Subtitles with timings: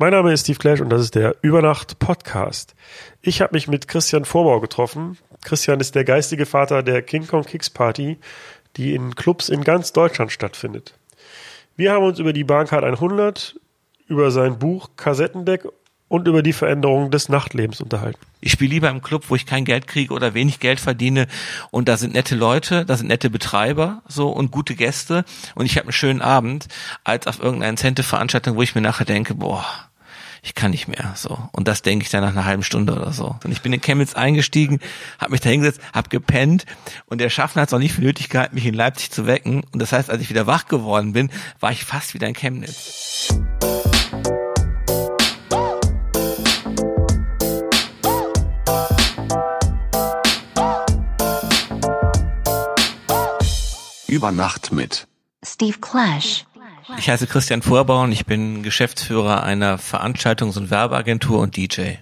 [0.00, 2.76] Mein Name ist Steve Clash und das ist der Übernacht Podcast.
[3.20, 5.18] Ich habe mich mit Christian Vorbau getroffen.
[5.42, 8.16] Christian ist der geistige Vater der King Kong Kicks Party,
[8.76, 10.94] die in Clubs in ganz Deutschland stattfindet.
[11.74, 13.58] Wir haben uns über die Bahncard 100,
[14.06, 15.66] über sein Buch Kassettendeck
[16.06, 18.20] und über die Veränderungen des Nachtlebens unterhalten.
[18.40, 21.26] Ich spiele lieber im Club, wo ich kein Geld kriege oder wenig Geld verdiene
[21.72, 25.24] und da sind nette Leute, da sind nette Betreiber so und gute Gäste
[25.56, 26.68] und ich habe einen schönen Abend,
[27.02, 29.66] als auf irgendeiner Incentive-Veranstaltung, wo ich mir nachher denke, boah,
[30.42, 33.12] ich kann nicht mehr so und das denke ich dann nach einer halben Stunde oder
[33.12, 33.36] so.
[33.44, 34.80] Und ich bin in Chemnitz eingestiegen,
[35.18, 36.64] habe mich da hingesetzt, habe gepennt
[37.06, 39.64] und der Schaffner hat es auch nicht für nötig gehabt, mich in Leipzig zu wecken
[39.72, 41.30] und das heißt, als ich wieder wach geworden bin,
[41.60, 43.28] war ich fast wieder in Chemnitz.
[54.08, 55.06] Über Nacht mit
[55.44, 56.47] Steve Clash.
[56.96, 61.96] Ich heiße Christian Vorbau und ich bin Geschäftsführer einer Veranstaltungs- und Werbeagentur und DJ.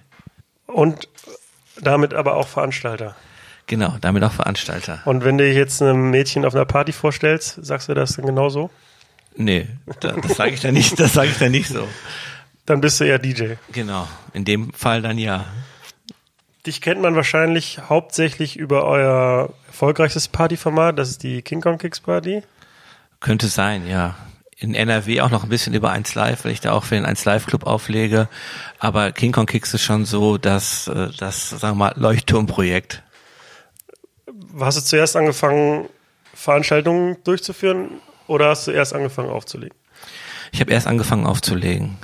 [0.67, 1.09] Und
[1.81, 3.15] damit aber auch Veranstalter.
[3.67, 5.01] Genau, damit auch Veranstalter.
[5.03, 8.69] Und wenn du jetzt einem Mädchen auf einer Party vorstellst, sagst du das dann genauso?
[9.35, 9.67] Nee,
[9.99, 11.87] da, das sage ich da nicht, das sage ich da nicht so.
[12.65, 13.53] Dann bist du eher DJ.
[13.71, 15.45] Genau, in dem Fall dann ja.
[16.65, 21.99] Dich kennt man wahrscheinlich hauptsächlich über euer erfolgreichstes Partyformat, das ist die King Kong Kicks
[21.99, 22.43] Party.
[23.19, 24.15] Könnte sein, ja.
[24.59, 27.05] In NRW auch noch ein bisschen über 1 Live, weil ich da auch für den
[27.05, 28.27] 1 Live Club auflege.
[28.79, 33.03] Aber King Kong Kicks ist schon so, dass äh, das, sagen wir mal, Leuchtturmprojekt.
[34.59, 35.87] Hast du zuerst angefangen,
[36.33, 39.77] Veranstaltungen durchzuführen oder hast du erst angefangen aufzulegen?
[40.51, 41.97] Ich habe erst angefangen aufzulegen.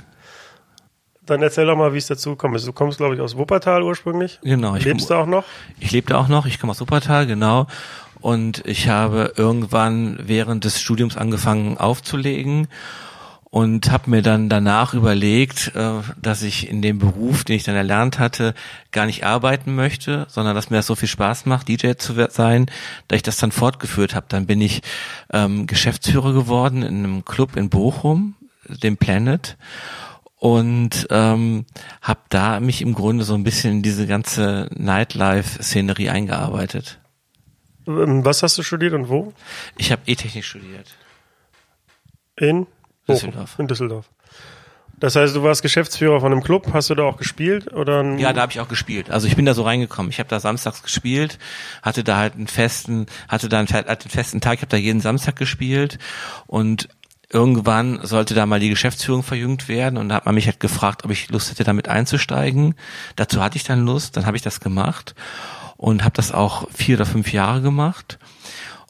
[1.26, 2.66] Dann erzähl doch mal, wie es dazu gekommen ist.
[2.66, 4.38] Du kommst, glaube ich, aus Wuppertal ursprünglich.
[4.42, 4.76] Genau.
[4.76, 5.44] Ich Lebst komm, du auch noch?
[5.80, 6.44] Ich lebe da auch noch.
[6.44, 7.66] Ich komme aus Wuppertal, genau.
[8.24, 12.68] Und ich habe irgendwann während des Studiums angefangen aufzulegen
[13.50, 17.76] und habe mir dann danach überlegt, äh, dass ich in dem Beruf, den ich dann
[17.76, 18.54] erlernt hatte,
[18.92, 22.64] gar nicht arbeiten möchte, sondern dass mir das so viel Spaß macht, DJ zu sein,
[23.08, 24.24] da ich das dann fortgeführt habe.
[24.30, 24.80] Dann bin ich
[25.30, 28.36] ähm, Geschäftsführer geworden in einem Club in Bochum,
[28.66, 29.58] dem Planet
[30.38, 31.66] und ähm,
[32.00, 37.00] habe da mich im Grunde so ein bisschen in diese ganze Nightlife-Szenerie eingearbeitet.
[37.86, 39.32] Ähm, Was hast du studiert und wo?
[39.76, 40.94] Ich habe E-Technik studiert.
[42.36, 42.66] In
[43.06, 43.58] Bochum, Düsseldorf.
[43.58, 44.10] In Düsseldorf.
[44.98, 46.72] Das heißt, du warst Geschäftsführer von einem Club.
[46.72, 48.04] Hast du da auch gespielt oder?
[48.16, 49.10] Ja, da habe ich auch gespielt.
[49.10, 50.10] Also ich bin da so reingekommen.
[50.10, 51.38] Ich habe da samstags gespielt,
[51.82, 54.54] hatte da halt einen festen, hatte da einen, hatte einen festen Tag.
[54.54, 55.98] Ich habe da jeden Samstag gespielt
[56.46, 56.88] und
[57.30, 61.04] irgendwann sollte da mal die Geschäftsführung verjüngt werden und da hat man mich halt gefragt,
[61.04, 62.76] ob ich Lust hätte, damit einzusteigen.
[63.16, 65.14] Dazu hatte ich dann Lust, dann habe ich das gemacht
[65.84, 68.18] und habe das auch vier oder fünf Jahre gemacht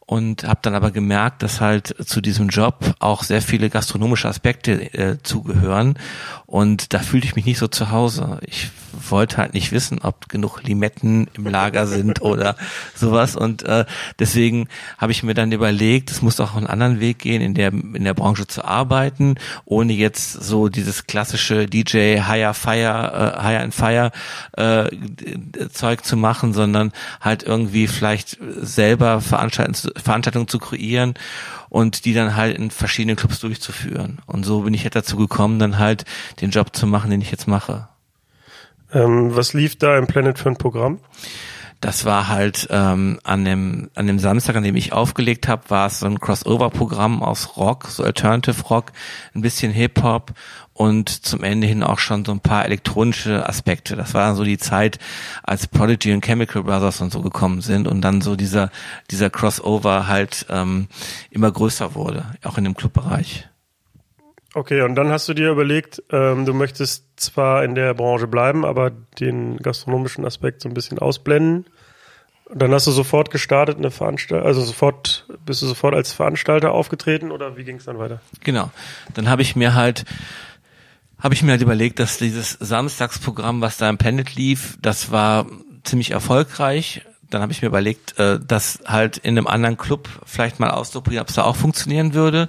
[0.06, 4.94] und habe dann aber gemerkt, dass halt zu diesem Job auch sehr viele gastronomische Aspekte
[4.94, 5.98] äh, zugehören
[6.46, 8.38] und da fühlte ich mich nicht so zu Hause.
[8.46, 8.70] Ich
[9.08, 12.56] wollte halt nicht wissen, ob genug Limetten im Lager sind oder
[12.94, 13.84] sowas und äh,
[14.18, 14.68] deswegen
[14.98, 18.04] habe ich mir dann überlegt, es muss auch einen anderen Weg gehen, in der in
[18.04, 23.74] der Branche zu arbeiten, ohne jetzt so dieses klassische DJ Hire Fire, äh, Hire and
[23.74, 24.10] Fire
[24.56, 31.14] äh, Zeug zu machen, sondern halt irgendwie vielleicht selber Veranstaltungen zu, Veranstaltungen zu kreieren
[31.68, 34.20] und die dann halt in verschiedenen Clubs durchzuführen.
[34.26, 36.04] Und so bin ich halt dazu gekommen, dann halt
[36.40, 37.88] den Job zu machen, den ich jetzt mache.
[38.94, 41.00] Ähm, was lief da im Planet für ein Programm?
[41.80, 45.88] Das war halt ähm, an dem an dem Samstag, an dem ich aufgelegt habe, war
[45.88, 48.92] es so ein Crossover-Programm aus Rock, so Alternative Rock,
[49.34, 50.32] ein bisschen Hip Hop
[50.72, 53.96] und zum Ende hin auch schon so ein paar elektronische Aspekte.
[53.96, 54.98] Das war dann so die Zeit,
[55.42, 58.70] als Prodigy und Chemical Brothers und so gekommen sind und dann so dieser
[59.10, 60.88] dieser Crossover halt ähm,
[61.28, 63.46] immer größer wurde, auch in dem Clubbereich.
[64.54, 68.64] Okay, und dann hast du dir überlegt, ähm, du möchtest zwar in der Branche bleiben,
[68.64, 71.66] aber den gastronomischen Aspekt so ein bisschen ausblenden.
[72.44, 76.72] Und dann hast du sofort gestartet, eine Veranstaltung, also sofort, bist du sofort als Veranstalter
[76.72, 78.20] aufgetreten oder wie ging es dann weiter?
[78.44, 78.70] Genau.
[79.14, 80.04] Dann habe ich mir halt
[81.18, 85.46] habe ich mir halt überlegt, dass dieses Samstagsprogramm, was da im Planet lief, das war
[85.82, 87.00] ziemlich erfolgreich.
[87.30, 91.22] Dann habe ich mir überlegt, äh, das halt in einem anderen Club vielleicht mal auszuprobieren,
[91.22, 92.48] ob es da auch funktionieren würde.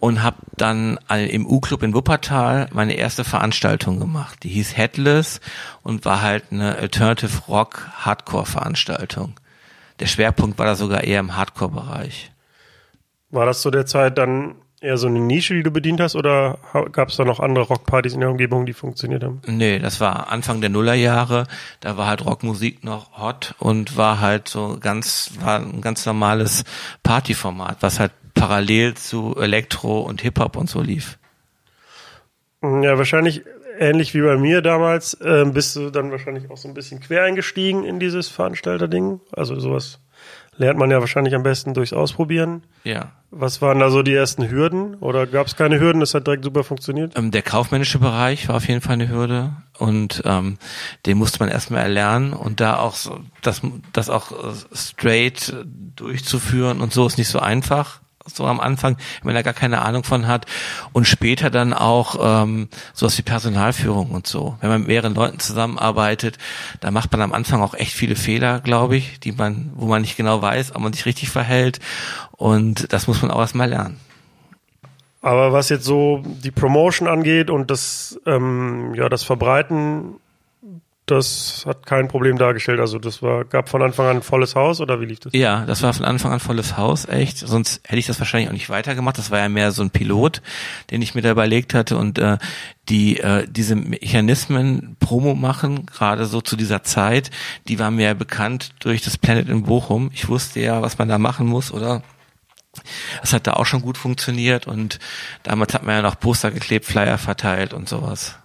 [0.00, 4.38] Und habe dann im U-Club in Wuppertal meine erste Veranstaltung gemacht.
[4.42, 5.40] Die hieß Headless
[5.82, 9.34] und war halt eine Alternative Rock Hardcore Veranstaltung.
[9.98, 12.32] Der Schwerpunkt war da sogar eher im Hardcore-Bereich.
[13.28, 16.56] War das zu der Zeit dann eher so eine Nische, die du bedient hast, oder
[16.92, 19.42] gab es da noch andere Rockpartys in der Umgebung, die funktioniert haben?
[19.46, 21.46] Nee, das war Anfang der Nullerjahre.
[21.80, 26.64] Da war halt Rockmusik noch hot und war halt so ganz, war ein ganz normales
[27.02, 31.18] Partyformat, was halt parallel zu Elektro und Hip-Hop und so lief.
[32.62, 33.42] Ja, wahrscheinlich
[33.78, 37.24] ähnlich wie bei mir damals, äh, bist du dann wahrscheinlich auch so ein bisschen quer
[37.24, 39.20] eingestiegen in dieses Veranstalterding.
[39.32, 39.98] Also sowas
[40.56, 42.62] lernt man ja wahrscheinlich am besten durchs Ausprobieren.
[42.84, 43.12] Ja.
[43.30, 44.94] Was waren da so die ersten Hürden?
[44.96, 46.00] Oder gab es keine Hürden?
[46.00, 47.16] Das hat direkt super funktioniert?
[47.16, 50.56] Ähm, der kaufmännische Bereich war auf jeden Fall eine Hürde und ähm,
[51.04, 53.60] den musste man erstmal erlernen und da auch so, das,
[53.92, 55.54] das auch äh, straight
[55.96, 60.04] durchzuführen und so ist nicht so einfach so am Anfang, wenn er gar keine Ahnung
[60.04, 60.46] von hat
[60.92, 64.56] und später dann auch ähm, sowas wie Personalführung und so.
[64.60, 66.38] Wenn man mit mehreren Leuten zusammenarbeitet,
[66.80, 70.02] da macht man am Anfang auch echt viele Fehler, glaube ich, die man, wo man
[70.02, 71.80] nicht genau weiß, ob man sich richtig verhält
[72.32, 73.98] und das muss man auch erstmal lernen.
[75.22, 80.14] Aber was jetzt so die Promotion angeht und das, ähm, ja, das Verbreiten
[81.10, 82.80] das hat kein Problem dargestellt.
[82.80, 85.32] Also das war, gab von Anfang an ein volles Haus oder wie lief das?
[85.32, 87.38] Ja, das war von Anfang an volles Haus, echt.
[87.38, 89.18] Sonst hätte ich das wahrscheinlich auch nicht weitergemacht.
[89.18, 90.42] Das war ja mehr so ein Pilot,
[90.90, 91.96] den ich mir da überlegt hatte.
[91.96, 92.38] Und äh,
[92.88, 97.30] die äh, diese Mechanismen Promo machen, gerade so zu dieser Zeit,
[97.68, 100.10] die waren mir ja bekannt durch das Planet in Bochum.
[100.12, 102.02] Ich wusste ja, was man da machen muss, oder?
[103.20, 104.98] Das hat da auch schon gut funktioniert und
[105.42, 108.36] damals hat man ja noch Poster geklebt, Flyer verteilt und sowas.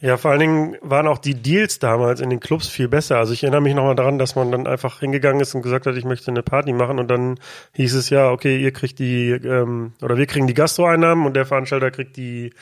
[0.00, 3.18] Ja, vor allen Dingen waren auch die Deals damals in den Clubs viel besser.
[3.18, 5.96] Also ich erinnere mich nochmal daran, dass man dann einfach hingegangen ist und gesagt hat,
[5.96, 7.38] ich möchte eine Party machen und dann
[7.72, 11.46] hieß es ja, okay, ihr kriegt die, ähm, oder wir kriegen die Gastro-Einnahmen und der
[11.46, 12.52] Veranstalter kriegt die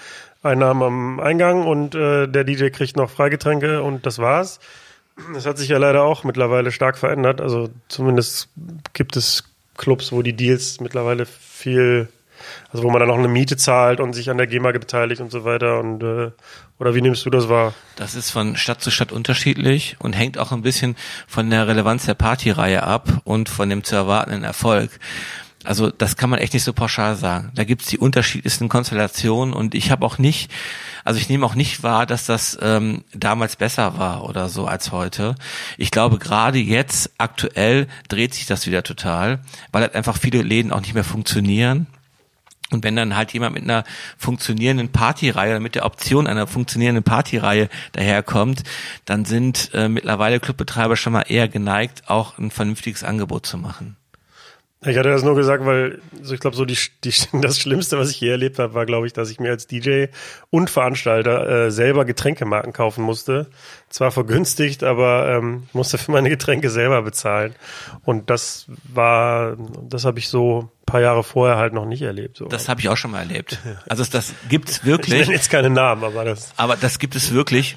[0.42, 4.60] Einnahmen am Eingang und äh, der DJ kriegt noch Freigetränke und das war's.
[5.34, 7.40] Das hat sich ja leider auch mittlerweile stark verändert.
[7.40, 8.50] Also zumindest
[8.92, 9.44] gibt es
[9.76, 12.08] Clubs, wo die Deals mittlerweile viel
[12.72, 15.30] also wo man dann noch eine Miete zahlt und sich an der GEMA beteiligt und
[15.30, 15.80] so weiter.
[15.80, 16.30] Und äh,
[16.78, 17.74] oder wie nimmst du das wahr?
[17.96, 20.96] Das ist von Stadt zu Stadt unterschiedlich und hängt auch ein bisschen
[21.26, 24.90] von der Relevanz der Partyreihe ab und von dem zu erwartenden Erfolg.
[25.64, 27.52] Also das kann man echt nicht so pauschal sagen.
[27.54, 30.50] Da gibt's die unterschiedlichsten Konstellationen und ich habe auch nicht,
[31.04, 34.90] also ich nehme auch nicht wahr, dass das ähm, damals besser war oder so als
[34.90, 35.36] heute.
[35.78, 39.40] Ich glaube, gerade jetzt aktuell dreht sich das wieder total,
[39.70, 41.86] weil halt einfach viele Läden auch nicht mehr funktionieren
[42.72, 43.84] und wenn dann halt jemand mit einer
[44.18, 48.62] funktionierenden Partyreihe, mit der Option einer funktionierenden Partyreihe daherkommt,
[49.04, 53.96] dann sind äh, mittlerweile Clubbetreiber schon mal eher geneigt, auch ein vernünftiges Angebot zu machen.
[54.84, 58.10] Ich hatte das nur gesagt, weil so ich glaube, so die, die, das Schlimmste, was
[58.10, 60.06] ich je erlebt habe, war, glaube ich, dass ich mir als DJ
[60.50, 63.46] und Veranstalter äh, selber Getränkemarken kaufen musste.
[63.90, 67.54] Zwar vergünstigt, aber ähm, musste für meine Getränke selber bezahlen.
[68.04, 69.56] Und das war,
[69.88, 72.36] das habe ich so paar Jahre vorher halt noch nicht erlebt.
[72.36, 72.46] So.
[72.46, 73.58] Das habe ich auch schon mal erlebt.
[73.88, 75.12] Also das gibt's wirklich.
[75.22, 76.52] Ich nenne jetzt keine Namen, aber das.
[76.56, 77.76] Aber das gibt es wirklich.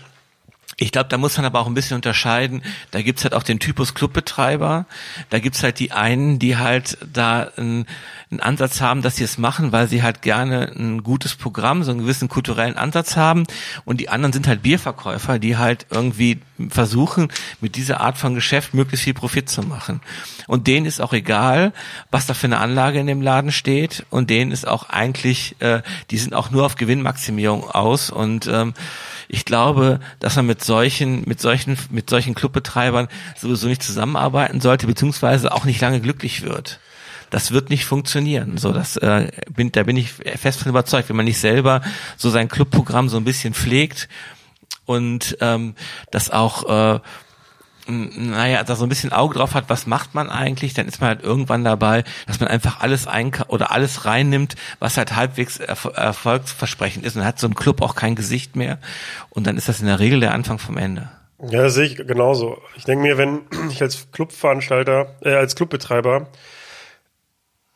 [0.77, 2.61] Ich glaube, da muss man aber auch ein bisschen unterscheiden.
[2.91, 4.85] Da gibt's halt auch den Typus Clubbetreiber.
[5.29, 7.85] Da gibt's halt die einen, die halt da einen,
[8.29, 11.91] einen Ansatz haben, dass sie es machen, weil sie halt gerne ein gutes Programm, so
[11.91, 13.45] einen gewissen kulturellen Ansatz haben.
[13.85, 17.29] Und die anderen sind halt Bierverkäufer, die halt irgendwie versuchen,
[17.61, 20.01] mit dieser Art von Geschäft möglichst viel Profit zu machen.
[20.45, 21.71] Und denen ist auch egal,
[22.11, 24.05] was da für eine Anlage in dem Laden steht.
[24.09, 25.81] Und denen ist auch eigentlich, äh,
[26.11, 28.09] die sind auch nur auf Gewinnmaximierung aus.
[28.09, 28.73] Und ähm,
[29.27, 33.07] ich glaube, dass man mit solchen, mit solchen, mit solchen Clubbetreibern
[33.37, 36.79] sowieso nicht zusammenarbeiten sollte, beziehungsweise auch nicht lange glücklich wird.
[37.29, 38.57] Das wird nicht funktionieren.
[38.57, 41.81] So, das äh, bin, da bin ich fest von überzeugt, wenn man nicht selber
[42.17, 44.07] so sein Clubprogramm so ein bisschen pflegt
[44.85, 45.75] und ähm,
[46.11, 46.99] das auch äh,
[47.87, 51.09] naja, da so ein bisschen Auge drauf hat, was macht man eigentlich, dann ist man
[51.09, 55.85] halt irgendwann dabei, dass man einfach alles ein oder alles reinnimmt, was halt halbwegs erf
[55.93, 58.79] erfolgsversprechend ist und hat so ein Club auch kein Gesicht mehr
[59.29, 61.09] und dann ist das in der Regel der Anfang vom Ende.
[61.41, 62.61] Ja, das sehe ich genauso.
[62.75, 66.27] Ich denke mir, wenn ich als Clubveranstalter, äh, als Clubbetreiber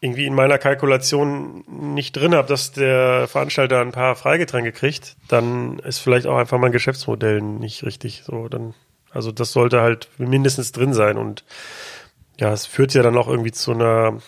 [0.01, 5.80] irgendwie in meiner Kalkulation nicht drin habe, dass der Veranstalter ein paar Freigetränke kriegt, dann
[5.80, 8.24] ist vielleicht auch einfach mein Geschäftsmodell nicht richtig.
[8.25, 8.74] So, dann
[9.12, 11.44] also das sollte halt mindestens drin sein und
[12.39, 14.20] ja, es führt ja dann auch irgendwie zu einer,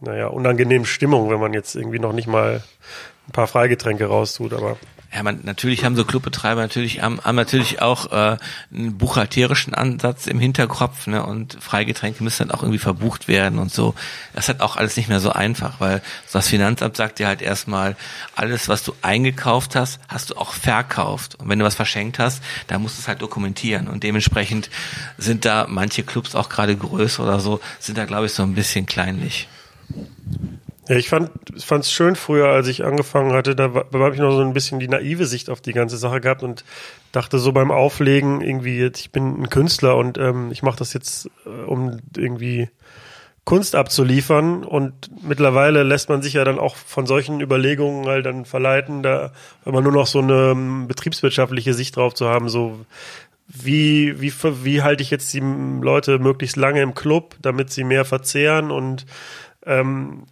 [0.00, 2.62] naja, unangenehmen Stimmung, wenn man jetzt irgendwie noch nicht mal
[3.28, 4.76] ein paar Freigetränke raustut, aber
[5.16, 8.36] ja, man, natürlich haben so Clubbetreiber natürlich haben, haben natürlich auch äh,
[8.70, 11.24] einen buchhalterischen Ansatz im Hinterkopf, ne?
[11.24, 13.94] Und Freigetränke müssen dann auch irgendwie verbucht werden und so.
[14.34, 17.96] Das hat auch alles nicht mehr so einfach, weil das Finanzamt sagt dir halt erstmal,
[18.34, 21.36] alles, was du eingekauft hast, hast du auch verkauft.
[21.36, 23.88] Und wenn du was verschenkt hast, dann musst du es halt dokumentieren.
[23.88, 24.68] Und dementsprechend
[25.16, 28.54] sind da manche Clubs auch gerade größer oder so, sind da glaube ich so ein
[28.54, 29.48] bisschen kleinlich.
[30.88, 34.30] Ja, ich fand es schön früher, als ich angefangen hatte, da, da habe ich noch
[34.30, 36.64] so ein bisschen die naive Sicht auf die ganze Sache gehabt und
[37.10, 41.28] dachte so beim Auflegen irgendwie, ich bin ein Künstler und ähm, ich mache das jetzt,
[41.44, 42.68] äh, um irgendwie
[43.44, 44.64] Kunst abzuliefern.
[44.64, 44.92] Und
[45.26, 49.32] mittlerweile lässt man sich ja dann auch von solchen Überlegungen halt dann verleiten, da
[49.64, 52.78] man nur noch so eine ähm, betriebswirtschaftliche Sicht drauf zu haben, so
[53.48, 54.32] wie, wie,
[54.64, 59.06] wie halte ich jetzt die Leute möglichst lange im Club, damit sie mehr verzehren und
[59.64, 60.24] ähm,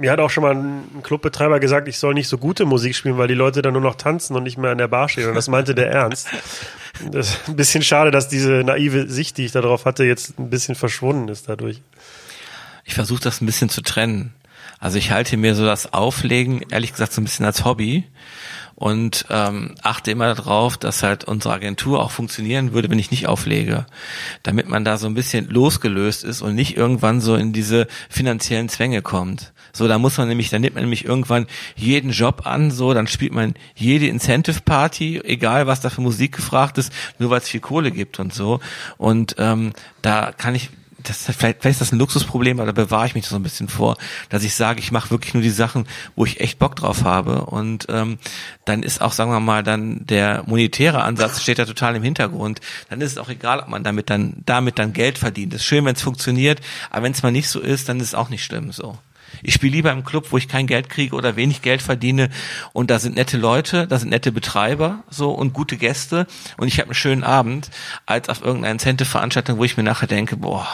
[0.00, 3.18] mir hat auch schon mal ein Clubbetreiber gesagt, ich soll nicht so gute Musik spielen,
[3.18, 5.28] weil die Leute dann nur noch tanzen und nicht mehr an der Bar stehen.
[5.28, 6.28] Und das meinte der ernst.
[7.10, 10.50] Das ist ein bisschen schade, dass diese naive Sicht, die ich darauf hatte, jetzt ein
[10.50, 11.80] bisschen verschwunden ist dadurch.
[12.84, 14.32] Ich versuche das ein bisschen zu trennen.
[14.78, 18.04] Also ich halte mir so das Auflegen, ehrlich gesagt, so ein bisschen als Hobby
[18.80, 23.26] und ähm, achte immer darauf, dass halt unsere Agentur auch funktionieren würde, wenn ich nicht
[23.26, 23.84] auflege,
[24.42, 28.70] damit man da so ein bisschen losgelöst ist und nicht irgendwann so in diese finanziellen
[28.70, 29.52] Zwänge kommt.
[29.74, 31.46] So, da muss man nämlich, dann nimmt man nämlich irgendwann
[31.76, 36.36] jeden Job an, so, dann spielt man jede Incentive Party, egal was da für Musik
[36.36, 38.60] gefragt ist, nur weil es viel Kohle gibt und so.
[38.96, 40.70] Und ähm, da kann ich
[41.02, 43.68] das vielleicht, vielleicht ist das ein Luxusproblem, aber da bewahre ich mich so ein bisschen
[43.68, 43.96] vor,
[44.28, 47.46] dass ich sage, ich mache wirklich nur die Sachen, wo ich echt Bock drauf habe.
[47.46, 48.18] Und ähm,
[48.64, 52.60] dann ist auch, sagen wir mal, dann der monetäre Ansatz steht da total im Hintergrund.
[52.88, 55.54] Dann ist es auch egal, ob man damit dann damit dann Geld verdient.
[55.54, 58.08] Es ist schön, wenn es funktioniert, aber wenn es mal nicht so ist, dann ist
[58.08, 58.98] es auch nicht schlimm so.
[59.42, 62.30] Ich spiele lieber im Club, wo ich kein Geld kriege oder wenig Geld verdiene
[62.72, 66.26] und da sind nette Leute, da sind nette Betreiber so und gute Gäste
[66.56, 67.70] und ich habe einen schönen Abend,
[68.06, 70.66] als auf irgendeiner Incentive-Veranstaltung, wo ich mir nachher denke, boah,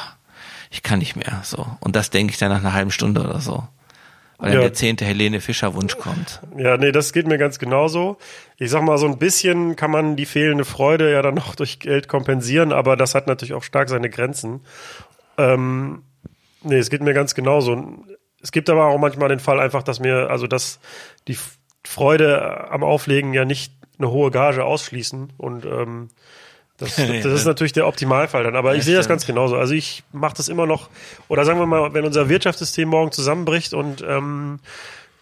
[0.76, 1.40] ich kann nicht mehr.
[1.42, 1.66] So.
[1.80, 3.66] Und das denke ich dann nach einer halben Stunde oder so.
[4.38, 4.68] Weil dann ja.
[4.68, 6.42] der zehnte Helene Fischer Wunsch kommt.
[6.58, 8.18] Ja, nee, das geht mir ganz genauso.
[8.58, 11.78] Ich sag mal, so ein bisschen kann man die fehlende Freude ja dann noch durch
[11.80, 14.60] Geld kompensieren, aber das hat natürlich auch stark seine Grenzen.
[15.38, 16.02] Ähm,
[16.62, 18.04] nee, es geht mir ganz genauso.
[18.42, 20.80] Es gibt aber auch manchmal den Fall einfach, dass mir, also dass
[21.26, 21.38] die
[21.86, 26.10] Freude am Auflegen ja nicht eine hohe Gage ausschließen und ähm,
[26.78, 28.56] das, das ist natürlich der Optimalfall dann.
[28.56, 29.56] Aber ich sehe das ganz genauso.
[29.56, 30.88] Also ich mache das immer noch,
[31.28, 34.58] oder sagen wir mal, wenn unser Wirtschaftssystem morgen zusammenbricht und ähm,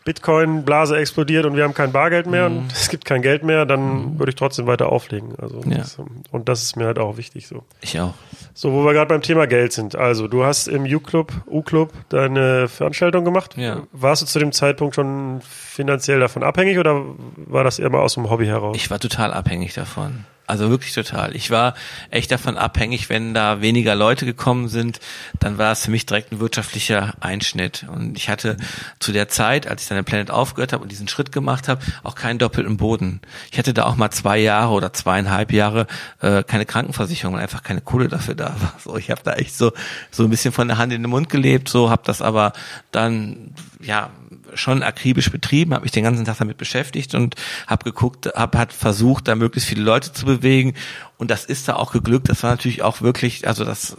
[0.04, 2.56] Bitcoin-Blase explodiert und wir haben kein Bargeld mehr mhm.
[2.58, 4.18] und es gibt kein Geld mehr, dann mhm.
[4.18, 5.34] würde ich trotzdem weiter auflegen.
[5.40, 5.78] Also ja.
[5.78, 5.96] das,
[6.30, 7.64] und das ist mir halt auch wichtig so.
[7.80, 8.14] Ich auch.
[8.52, 9.96] So, wo wir gerade beim Thema Geld sind.
[9.96, 13.56] Also, du hast im U-Club, U-Club deine Veranstaltung gemacht.
[13.56, 13.82] Ja.
[13.92, 17.02] Warst du zu dem Zeitpunkt schon finanziell davon abhängig oder
[17.36, 18.76] war das eher mal aus dem Hobby heraus?
[18.76, 20.24] Ich war total abhängig davon.
[20.46, 21.34] Also wirklich total.
[21.34, 21.74] Ich war
[22.10, 25.00] echt davon abhängig, wenn da weniger Leute gekommen sind,
[25.40, 27.86] dann war es für mich direkt ein wirtschaftlicher Einschnitt.
[27.90, 28.58] Und ich hatte
[28.98, 32.14] zu der Zeit, als ich dann Planet aufgehört habe und diesen Schritt gemacht habe, auch
[32.14, 33.20] keinen doppelten Boden.
[33.50, 35.86] Ich hatte da auch mal zwei Jahre oder zweieinhalb Jahre
[36.20, 38.74] äh, keine Krankenversicherung, einfach keine Kohle dafür da war.
[38.78, 39.72] So, ich habe da echt so
[40.10, 42.52] so ein bisschen von der Hand in den Mund gelebt, so habe das aber
[42.90, 44.10] dann ja
[44.54, 47.34] schon akribisch betrieben, habe mich den ganzen Tag damit beschäftigt und
[47.66, 50.74] habe geguckt, habe hat versucht, da möglichst viele Leute zu bewegen
[51.18, 52.28] und das ist da auch geglückt.
[52.28, 53.96] Das war natürlich auch wirklich, also das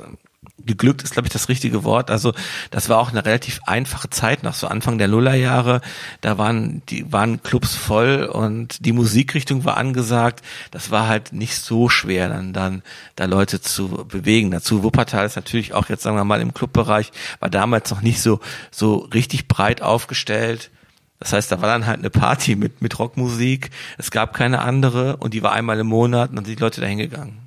[0.66, 2.10] geglückt ist, glaube ich, das richtige Wort.
[2.10, 2.34] Also
[2.72, 5.82] das war auch eine relativ einfache Zeit nach so Anfang der Nullerjahre.
[6.22, 10.44] Da waren die waren Clubs voll und die Musikrichtung war angesagt.
[10.72, 12.84] Das war halt nicht so schwer, dann dann
[13.16, 14.52] da Leute zu bewegen.
[14.52, 18.22] Dazu Wuppertal ist natürlich auch jetzt sagen wir mal im Clubbereich war damals noch nicht
[18.22, 18.40] so
[18.72, 20.72] so richtig breit aufgestellt.
[21.20, 23.70] Das heißt, da war dann halt eine Party mit mit Rockmusik.
[23.98, 26.82] Es gab keine andere und die war einmal im Monat und dann sind die Leute
[26.82, 27.45] da hingegangen.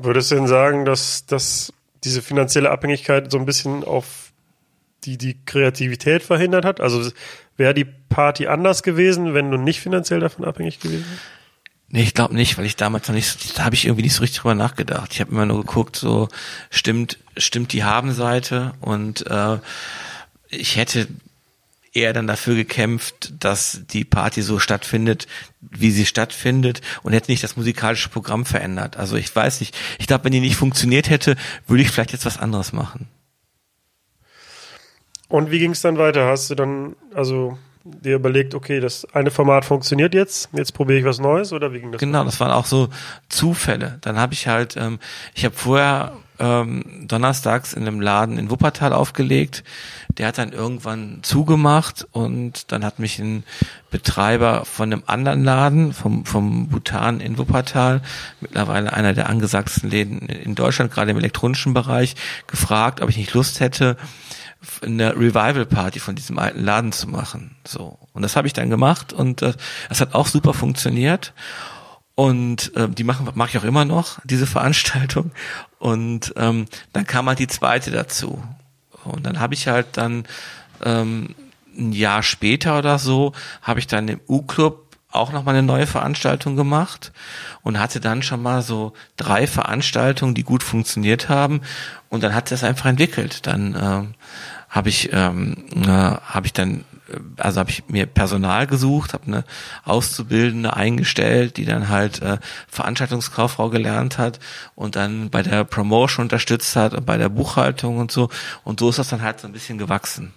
[0.00, 1.72] Würdest du denn sagen, dass, dass
[2.04, 4.32] diese finanzielle Abhängigkeit so ein bisschen auf
[5.04, 6.80] die, die Kreativität verhindert hat?
[6.80, 7.10] Also
[7.56, 11.22] wäre die Party anders gewesen, wenn du nicht finanziell davon abhängig gewesen wärst?
[11.90, 14.20] Nee, ich glaube nicht, weil ich damals noch nicht, da habe ich irgendwie nicht so
[14.20, 15.12] richtig drüber nachgedacht.
[15.12, 16.28] Ich habe immer nur geguckt, so
[16.70, 19.58] stimmt, stimmt die Habenseite und äh,
[20.50, 21.08] ich hätte
[21.98, 25.26] eher dann dafür gekämpft, dass die Party so stattfindet,
[25.60, 28.96] wie sie stattfindet und hätte nicht das musikalische Programm verändert.
[28.96, 31.36] Also ich weiß nicht, ich glaube, wenn die nicht funktioniert hätte,
[31.66, 33.08] würde ich vielleicht jetzt was anderes machen.
[35.28, 36.26] Und wie ging es dann weiter?
[36.26, 41.04] Hast du dann also dir überlegt, okay, das eine Format funktioniert jetzt, jetzt probiere ich
[41.04, 42.00] was Neues oder wie ging das?
[42.00, 42.88] Genau, das waren auch so
[43.28, 43.98] Zufälle.
[44.00, 44.98] Dann habe ich halt, ähm,
[45.34, 49.64] ich habe vorher ähm, donnerstags in einem Laden in Wuppertal aufgelegt.
[50.16, 53.44] Der hat dann irgendwann zugemacht und dann hat mich ein
[53.90, 58.02] Betreiber von einem anderen Laden, vom, vom Bhutan in Wuppertal,
[58.40, 62.16] mittlerweile einer der angesagtesten Läden in Deutschland, gerade im elektronischen Bereich,
[62.46, 63.96] gefragt, ob ich nicht Lust hätte,
[64.82, 67.56] eine Revival Party von diesem alten Laden zu machen.
[67.66, 69.52] So und das habe ich dann gemacht und äh,
[69.88, 71.32] das hat auch super funktioniert.
[72.18, 75.30] Und äh, die machen mache ich auch immer noch diese Veranstaltung.
[75.78, 78.42] Und ähm, dann kam halt die zweite dazu.
[79.04, 80.24] Und dann habe ich halt dann
[80.84, 81.36] ähm,
[81.78, 86.56] ein Jahr später oder so habe ich dann im U-Club auch nochmal eine neue Veranstaltung
[86.56, 87.12] gemacht
[87.62, 91.60] und hatte dann schon mal so drei Veranstaltungen, die gut funktioniert haben
[92.08, 93.46] und dann hat es einfach entwickelt.
[93.46, 94.14] Dann ähm,
[94.68, 99.26] habe ich ähm, äh, habe ich dann äh, also habe ich mir Personal gesucht, habe
[99.26, 99.44] eine
[99.84, 104.38] Auszubildende eingestellt, die dann halt äh, Veranstaltungskauffrau gelernt hat
[104.74, 108.28] und dann bei der Promotion unterstützt hat und bei der Buchhaltung und so.
[108.64, 110.32] Und so ist das dann halt so ein bisschen gewachsen.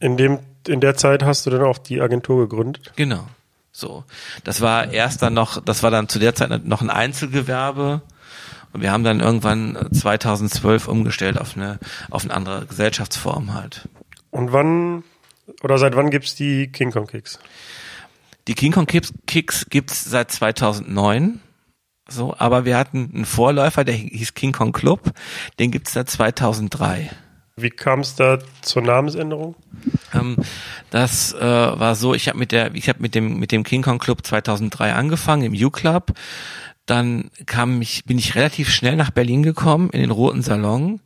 [0.00, 2.92] In dem in der Zeit hast du dann auch die Agentur gegründet?
[2.96, 3.26] Genau.
[3.72, 4.04] So.
[4.44, 8.02] Das war erst dann noch, das war dann zu der Zeit noch ein Einzelgewerbe.
[8.74, 11.78] Und wir haben dann irgendwann 2012 umgestellt auf eine,
[12.10, 13.88] auf eine andere Gesellschaftsform halt.
[14.30, 15.04] Und wann
[15.62, 17.38] oder seit wann gibt's die King Kong Kicks?
[18.48, 21.40] Die King Kong Kicks gibt's seit 2009.
[22.08, 25.12] So, aber wir hatten einen Vorläufer, der hieß King Kong Club.
[25.60, 27.10] Den gibt's seit 2003.
[27.56, 29.54] Wie kam es da zur Namensänderung?
[30.12, 30.36] Ähm,
[30.90, 33.82] das äh, war so, ich habe mit der, ich habe mit dem mit dem King
[33.82, 36.12] Kong Club 2003 angefangen im U Club.
[36.86, 41.00] Dann kam ich, bin ich relativ schnell nach Berlin gekommen in den Roten Salon,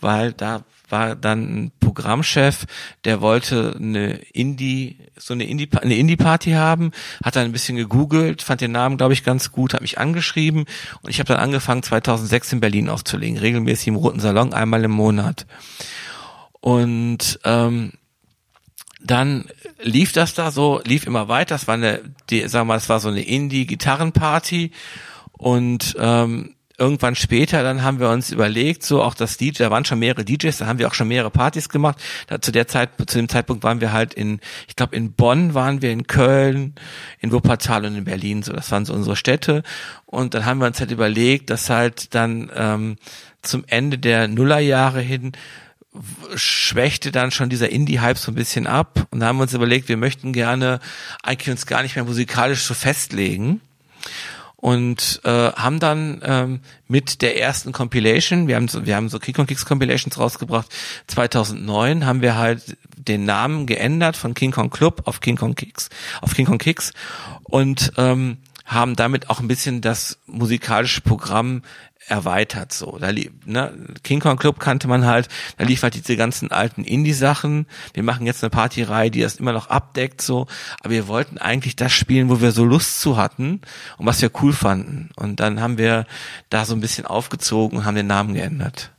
[0.00, 2.64] weil da war dann ein Programmchef,
[3.04, 6.92] der wollte eine Indie, so eine Indie, eine Indie-Party haben,
[7.22, 10.64] hat dann ein bisschen gegoogelt, fand den Namen, glaube ich, ganz gut, hat mich angeschrieben
[11.02, 14.92] und ich habe dann angefangen, 2006 in Berlin aufzulegen, regelmäßig im Roten Salon, einmal im
[14.92, 15.46] Monat.
[16.60, 17.92] Und ähm,
[19.00, 19.44] dann
[19.80, 21.54] lief das da so, lief immer weiter.
[21.54, 24.72] Das war eine, die, sagen wir mal, das war so eine Indie-Gitarrenparty
[25.38, 29.84] und ähm, irgendwann später, dann haben wir uns überlegt, so auch das DJ, da waren
[29.84, 32.00] schon mehrere DJs, da haben wir auch schon mehrere Partys gemacht.
[32.28, 35.54] Da, zu der Zeit, zu dem Zeitpunkt waren wir halt in, ich glaube in Bonn
[35.54, 36.76] waren wir, in Köln,
[37.20, 39.64] in Wuppertal und in Berlin, so das waren so unsere Städte.
[40.06, 42.96] Und dann haben wir uns halt überlegt, dass halt dann ähm,
[43.42, 45.32] zum Ende der Nullerjahre hin
[46.36, 49.96] schwächte dann schon dieser Indie-Hype so ein bisschen ab und haben wir uns überlegt, wir
[49.96, 50.78] möchten gerne
[51.24, 53.60] eigentlich uns gar nicht mehr musikalisch so festlegen
[54.60, 59.20] und äh, haben dann ähm, mit der ersten Compilation, wir haben so, wir haben so
[59.20, 60.66] King Kong Kicks Compilations rausgebracht,
[61.06, 65.90] 2009 haben wir halt den Namen geändert von King Kong Club auf King Kong Kicks,
[66.20, 66.92] auf King Kong Kicks.
[67.44, 68.38] Und ähm,
[68.68, 71.62] haben damit auch ein bisschen das musikalische Programm
[72.06, 72.98] erweitert so.
[72.98, 76.84] Da lief, ne, King Kong Club kannte man halt, da lief halt diese ganzen alten
[76.84, 77.66] Indie-Sachen.
[77.94, 80.46] Wir machen jetzt eine Partyreihe, die das immer noch abdeckt so,
[80.80, 83.60] aber wir wollten eigentlich das spielen, wo wir so Lust zu hatten
[83.96, 85.10] und was wir cool fanden.
[85.16, 86.06] Und dann haben wir
[86.50, 88.92] da so ein bisschen aufgezogen und haben den Namen geändert.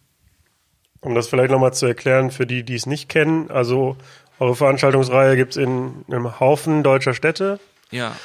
[1.01, 3.95] Um das vielleicht nochmal zu erklären für die, die es nicht kennen, also
[4.39, 7.59] eure Veranstaltungsreihe gibt's in einem Haufen deutscher Städte.
[7.91, 8.15] Ja.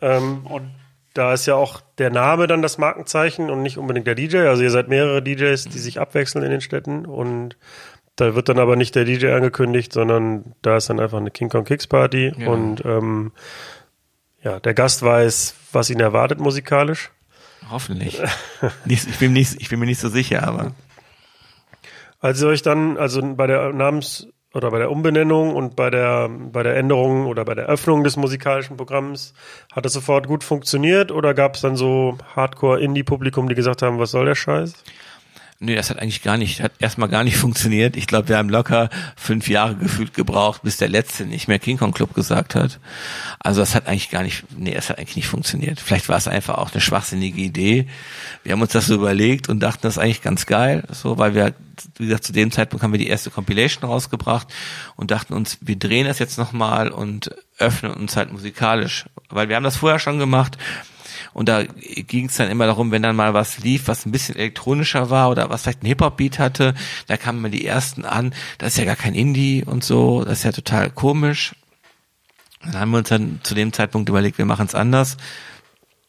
[0.00, 0.70] Ähm, und
[1.14, 4.38] da ist ja auch der Name dann das Markenzeichen und nicht unbedingt der DJ.
[4.48, 7.56] Also ihr seid mehrere DJs, die sich abwechseln in den Städten und
[8.16, 11.48] da wird dann aber nicht der DJ angekündigt, sondern da ist dann einfach eine King
[11.48, 12.48] Kong Kicks Party Ja.
[12.48, 13.32] und ähm,
[14.42, 17.10] ja, der Gast weiß, was ihn erwartet musikalisch.
[17.70, 18.20] Hoffentlich.
[18.86, 20.72] Ich, bin nicht, ich bin mir nicht so sicher, aber
[22.20, 26.28] Als ihr euch dann, also bei der Namens- oder bei der Umbenennung und bei der,
[26.28, 29.34] bei der Änderung oder bei der Öffnung des musikalischen Programms,
[29.72, 34.12] hat das sofort gut funktioniert oder gab es dann so Hardcore-Indie-Publikum, die gesagt haben, was
[34.12, 34.74] soll der Scheiß?
[35.60, 37.96] Nee, das hat eigentlich gar nicht, hat erstmal gar nicht funktioniert.
[37.96, 41.78] Ich glaube, wir haben locker fünf Jahre gefühlt gebraucht, bis der letzte nicht mehr King
[41.78, 42.80] Kong Club gesagt hat.
[43.38, 45.80] Also das hat eigentlich gar nicht, nee, das hat eigentlich nicht funktioniert.
[45.80, 47.86] Vielleicht war es einfach auch eine schwachsinnige Idee.
[48.42, 51.34] Wir haben uns das so überlegt und dachten, das ist eigentlich ganz geil, so, weil
[51.34, 51.54] wir,
[51.96, 54.48] wie gesagt, zu dem Zeitpunkt haben wir die erste Compilation rausgebracht
[54.96, 59.06] und dachten uns, wir drehen das jetzt nochmal und öffnen uns halt musikalisch.
[59.28, 60.58] Weil wir haben das vorher schon gemacht
[61.32, 64.36] und da ging es dann immer darum, wenn dann mal was lief, was ein bisschen
[64.36, 66.74] elektronischer war oder was vielleicht ein Hip-Hop-Beat hatte,
[67.06, 70.38] da kamen mal die ersten an, das ist ja gar kein Indie und so, das
[70.38, 71.54] ist ja total komisch.
[72.62, 75.16] Dann haben wir uns dann zu dem Zeitpunkt überlegt, wir machen es anders.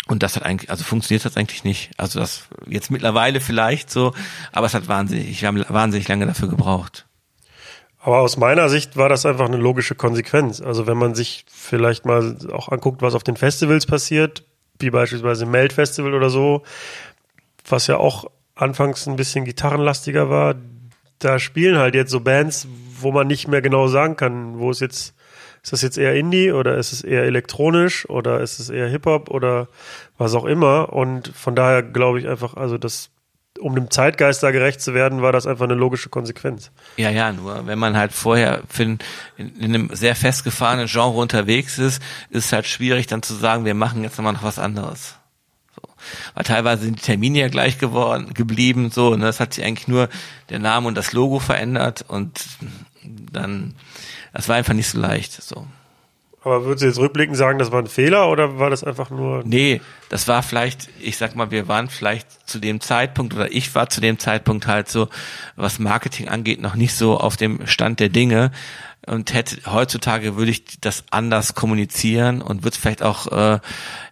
[0.08, 1.92] Und das hat eigentlich, also funktioniert das eigentlich nicht.
[1.98, 4.14] Also das jetzt mittlerweile vielleicht so,
[4.52, 7.08] aber es hat wahnsinnig, wir haben wahnsinnig lange dafür gebraucht.
[8.00, 10.62] Aber aus meiner Sicht war das einfach eine logische Konsequenz.
[10.62, 14.44] Also wenn man sich vielleicht mal auch anguckt, was auf den Festivals passiert,
[14.80, 16.64] wie beispielsweise Melt Festival oder so,
[17.68, 20.56] was ja auch anfangs ein bisschen gitarrenlastiger war,
[21.20, 22.68] da spielen halt jetzt so Bands,
[23.00, 25.14] wo man nicht mehr genau sagen kann, wo ist jetzt,
[25.64, 29.30] ist das jetzt eher Indie oder ist es eher elektronisch oder ist es eher Hip-Hop
[29.30, 29.68] oder
[30.18, 30.94] was auch immer.
[30.94, 33.10] Und von daher glaube ich einfach, also das,
[33.60, 36.72] um dem Zeitgeist da gerecht zu werden, war das einfach eine logische Konsequenz.
[36.98, 39.00] Ja, ja, nur wenn man halt vorher in,
[39.38, 43.74] in einem sehr festgefahrenen Genre unterwegs ist, ist es halt schwierig dann zu sagen, wir
[43.74, 45.16] machen jetzt nochmal noch was anderes.
[45.76, 45.82] So.
[46.34, 49.88] Weil teilweise sind die Termine ja gleich geworden, geblieben, so, und das hat sich eigentlich
[49.88, 50.10] nur
[50.50, 52.40] der Name und das Logo verändert und
[53.04, 53.76] dann,
[54.34, 55.66] das war einfach nicht so leicht, so.
[56.46, 59.42] Aber würdest du jetzt rückblickend sagen, das war ein Fehler oder war das einfach nur.
[59.44, 63.74] Nee, das war vielleicht, ich sag mal, wir waren vielleicht zu dem Zeitpunkt oder ich
[63.74, 65.10] war zu dem Zeitpunkt halt so,
[65.56, 68.52] was Marketing angeht, noch nicht so auf dem Stand der Dinge
[69.08, 73.60] und hätte heutzutage würde ich das anders kommunizieren und würde vielleicht auch äh,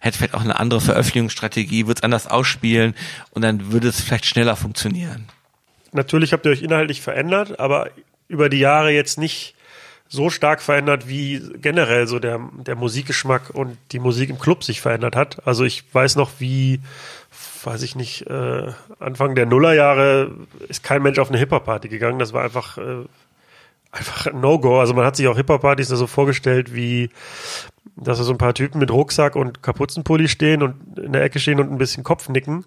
[0.00, 2.96] hätte vielleicht auch eine andere Veröffentlichungsstrategie, würde es anders ausspielen
[3.30, 5.28] und dann würde es vielleicht schneller funktionieren.
[5.92, 7.90] Natürlich habt ihr euch inhaltlich verändert, aber
[8.26, 9.54] über die Jahre jetzt nicht
[10.08, 14.80] so stark verändert, wie generell so der, der Musikgeschmack und die Musik im Club sich
[14.80, 15.46] verändert hat.
[15.46, 16.80] Also ich weiß noch, wie,
[17.64, 20.30] weiß ich nicht, äh, Anfang der Nullerjahre
[20.68, 22.18] ist kein Mensch auf eine Hip-Hop-Party gegangen.
[22.18, 23.04] Das war einfach, äh,
[23.90, 24.78] einfach ein No-Go.
[24.78, 27.10] Also man hat sich auch Hip-Hop-Partys so vorgestellt, wie,
[27.96, 31.38] dass da so ein paar Typen mit Rucksack und Kapuzenpulli stehen und in der Ecke
[31.38, 32.64] stehen und ein bisschen Kopf nicken.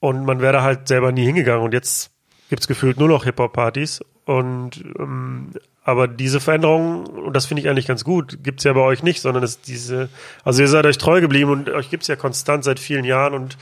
[0.00, 1.64] Und man wäre da halt selber nie hingegangen.
[1.64, 2.12] Und jetzt
[2.48, 4.00] gibt's gefühlt nur noch Hip-Hop-Partys.
[4.24, 5.52] Und ähm,
[5.88, 9.22] aber diese Veränderung, und das finde ich eigentlich ganz gut, gibt's ja bei euch nicht,
[9.22, 10.10] sondern es diese,
[10.44, 13.56] also ihr seid euch treu geblieben und euch gibt's ja konstant seit vielen Jahren und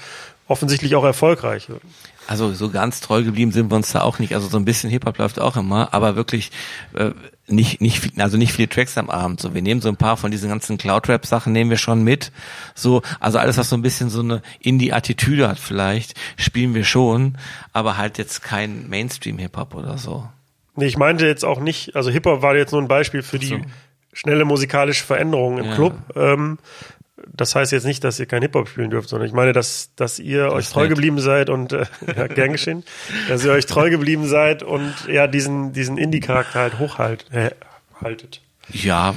[0.49, 1.69] offensichtlich auch erfolgreich.
[2.27, 4.35] Also so ganz treu geblieben sind wir uns da auch nicht.
[4.35, 6.51] Also so ein bisschen Hip-Hop läuft auch immer, aber wirklich
[6.95, 7.13] äh,
[7.47, 9.41] nicht, nicht, also nicht viele Tracks am Abend.
[9.41, 12.33] So, wir nehmen so ein paar von diesen ganzen Cloud-Rap-Sachen nehmen wir schon mit.
[12.75, 17.39] So, also alles, was so ein bisschen so eine Indie-Attitüde hat vielleicht, spielen wir schon,
[17.73, 20.29] aber halt jetzt kein Mainstream-Hip-Hop oder so.
[20.77, 23.47] Nee, ich meinte jetzt auch nicht, also Hip-Hop war jetzt nur ein Beispiel für die
[23.49, 23.61] So.
[24.13, 25.75] schnelle musikalische Veränderung im Ja.
[25.75, 25.95] Club.
[26.15, 26.59] Ähm,
[27.33, 30.19] das heißt jetzt nicht, dass ihr kein Hip-Hop spielen dürft, sondern ich meine, dass, dass
[30.19, 30.91] ihr euch ist treu nett.
[30.91, 31.87] geblieben seid und äh,
[32.17, 32.85] ja, gern geschehen,
[33.29, 37.51] dass ihr euch treu geblieben seid und ja diesen, diesen Indie-Charakter halt hochhalt, äh,
[38.01, 38.43] haltet.
[38.73, 39.15] Ja,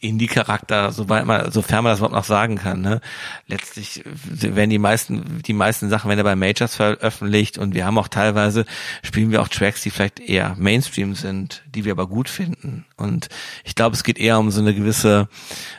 [0.00, 3.00] Indie-Charakter, soweit man, sofern man das überhaupt noch sagen kann, ne?
[3.46, 7.98] Letztlich werden die meisten, die meisten Sachen werden ja bei Majors veröffentlicht und wir haben
[7.98, 8.66] auch teilweise,
[9.02, 12.84] spielen wir auch Tracks, die vielleicht eher Mainstream sind, die wir aber gut finden.
[12.96, 13.28] Und
[13.64, 15.28] ich glaube, es geht eher um so eine gewisse,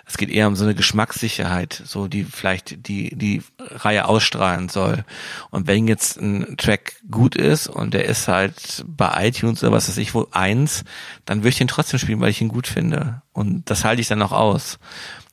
[0.08, 5.04] es geht eher um so eine Geschmackssicherheit, so die vielleicht die, die Reihe ausstrahlen soll.
[5.50, 9.90] Und wenn jetzt ein Track gut ist und der ist halt bei iTunes oder was
[9.90, 10.84] weiß ich wo eins,
[11.26, 13.24] dann würde ich den trotzdem spielen, weil ich ihn gut finde.
[13.34, 14.78] Und das halte ich dann auch aus.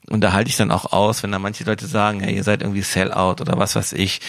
[0.09, 2.61] Und da halte ich dann auch aus, wenn da manche Leute sagen, ja, ihr seid
[2.61, 4.21] irgendwie Sellout oder was weiß ich,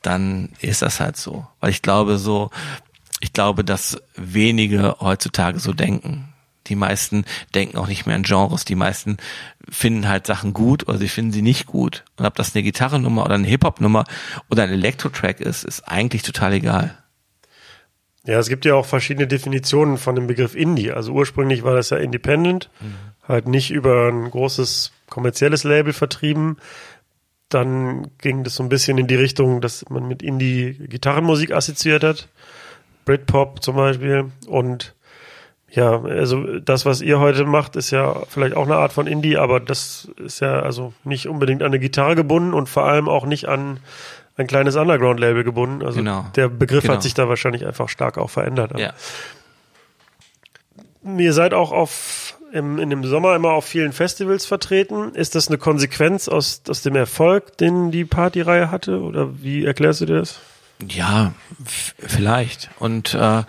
[0.00, 1.46] dann ist das halt so.
[1.60, 2.50] Weil ich glaube so,
[3.20, 6.32] ich glaube, dass wenige heutzutage so denken.
[6.68, 8.64] Die meisten denken auch nicht mehr an Genres.
[8.64, 9.16] Die meisten
[9.68, 12.04] finden halt Sachen gut oder sie finden sie nicht gut.
[12.16, 14.04] Und ob das eine Gitarrennummer oder eine Hip-Hop-Nummer
[14.50, 16.96] oder ein Elektro-Track ist, ist eigentlich total egal.
[18.24, 20.92] Ja, es gibt ja auch verschiedene Definitionen von dem Begriff Indie.
[20.92, 22.68] Also ursprünglich war das ja Independent,
[23.26, 26.58] halt nicht über ein großes kommerzielles Label vertrieben.
[27.48, 32.04] Dann ging das so ein bisschen in die Richtung, dass man mit Indie Gitarrenmusik assoziiert
[32.04, 32.28] hat.
[33.06, 34.30] Britpop zum Beispiel.
[34.46, 34.94] Und
[35.70, 39.36] ja, also das, was ihr heute macht, ist ja vielleicht auch eine Art von Indie,
[39.36, 43.26] aber das ist ja also nicht unbedingt an eine Gitarre gebunden und vor allem auch
[43.26, 43.80] nicht an
[44.36, 45.84] ein kleines Underground-Label gebunden.
[45.84, 46.24] Also Genau.
[46.36, 46.94] der Begriff Genau.
[46.94, 48.78] hat sich da wahrscheinlich einfach stark auch verändert.
[48.78, 48.92] Ja.
[51.04, 55.14] Ihr seid auch auf im, in dem Sommer immer auf vielen Festivals vertreten.
[55.14, 59.00] Ist das eine Konsequenz aus, aus dem Erfolg, den die Partyreihe hatte?
[59.00, 60.40] Oder wie erklärst du dir das?
[60.86, 61.32] Ja,
[61.66, 62.70] vielleicht.
[62.78, 63.42] Und äh,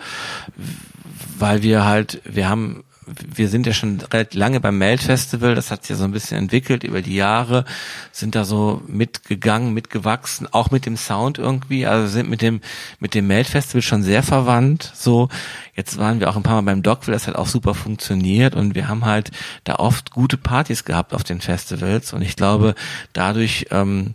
[1.40, 5.70] weil wir halt, wir haben, wir sind ja schon relativ lange beim Melt Festival, das
[5.70, 7.64] hat sich ja so ein bisschen entwickelt über die Jahre,
[8.12, 12.60] sind da so mitgegangen, mitgewachsen, auch mit dem Sound irgendwie, also sind mit dem
[13.00, 14.92] mit dem Melt Festival schon sehr verwandt.
[14.94, 15.28] So,
[15.74, 18.74] jetzt waren wir auch ein paar Mal beim Dogville, das hat auch super funktioniert und
[18.74, 19.30] wir haben halt
[19.64, 22.74] da oft gute Partys gehabt auf den Festivals und ich glaube,
[23.12, 24.14] dadurch ähm,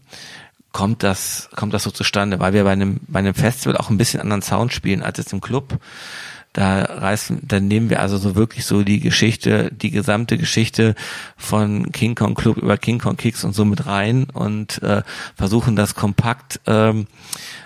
[0.75, 3.97] kommt das, kommt das so zustande, weil wir bei einem, bei einem Festival auch ein
[3.97, 5.79] bisschen anderen Sound spielen als jetzt im Club.
[6.55, 10.95] Da reißen, dann nehmen wir also so wirklich so die Geschichte, die gesamte Geschichte
[11.35, 15.03] von King Kong Club über King Kong Kicks und so mit rein und äh,
[15.35, 17.07] versuchen das kompakt ähm,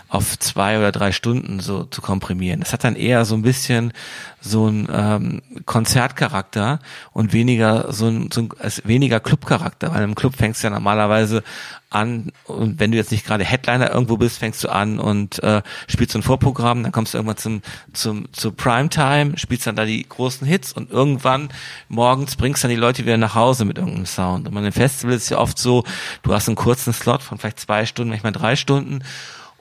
[0.09, 2.61] auf zwei oder drei Stunden so zu komprimieren.
[2.61, 3.93] Das hat dann eher so ein bisschen
[4.41, 6.79] so ein ähm, Konzertcharakter
[7.11, 10.73] und weniger so ein, so ein es weniger Clubcharakter, weil im Club fängst du ja
[10.73, 11.43] normalerweise
[11.91, 15.61] an und wenn du jetzt nicht gerade Headliner irgendwo bist, fängst du an und äh,
[15.87, 17.61] spielst so ein Vorprogramm, dann kommst du irgendwann zum
[17.93, 21.49] zum zu Primetime, spielst dann da die großen Hits und irgendwann
[21.87, 24.47] morgens bringst dann die Leute wieder nach Hause mit irgendeinem Sound.
[24.47, 25.83] Und bei einem Festival ist es ja oft so,
[26.23, 29.03] du hast einen kurzen Slot von vielleicht zwei Stunden, manchmal drei Stunden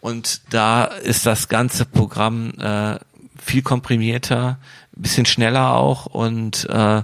[0.01, 2.99] und da ist das ganze Programm äh,
[3.41, 4.59] viel komprimierter,
[4.97, 7.03] ein bisschen schneller auch und äh,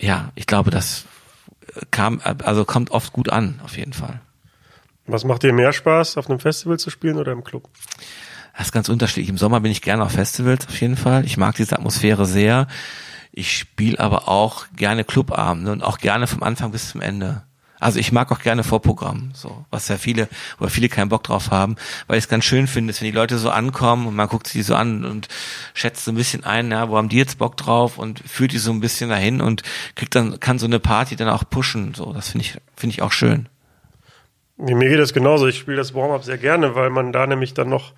[0.00, 1.04] ja, ich glaube, das
[1.90, 4.20] kam, also kommt oft gut an, auf jeden Fall.
[5.06, 7.68] Was macht dir mehr Spaß, auf einem Festival zu spielen oder im Club?
[8.56, 9.28] Das ist ganz unterschiedlich.
[9.28, 11.24] Im Sommer bin ich gerne auf Festivals, auf jeden Fall.
[11.24, 12.66] Ich mag diese Atmosphäre sehr.
[13.32, 17.42] Ich spiele aber auch gerne Clubabende und auch gerne vom Anfang bis zum Ende.
[17.80, 20.28] Also ich mag auch gerne Vorprogramm, so was ja viele
[20.60, 23.38] oder viele keinen Bock drauf haben, weil ich es ganz schön finde, wenn die Leute
[23.38, 25.28] so ankommen und man guckt sie so an und
[25.74, 28.58] schätzt so ein bisschen ein, ja, wo haben die jetzt Bock drauf und führt die
[28.58, 29.62] so ein bisschen dahin und
[29.96, 33.02] kriegt dann kann so eine Party dann auch pushen, so das finde ich finde ich
[33.02, 33.48] auch schön.
[34.56, 35.46] Mir geht das genauso.
[35.46, 37.94] Ich spiele das Warm-up sehr gerne, weil man da nämlich dann noch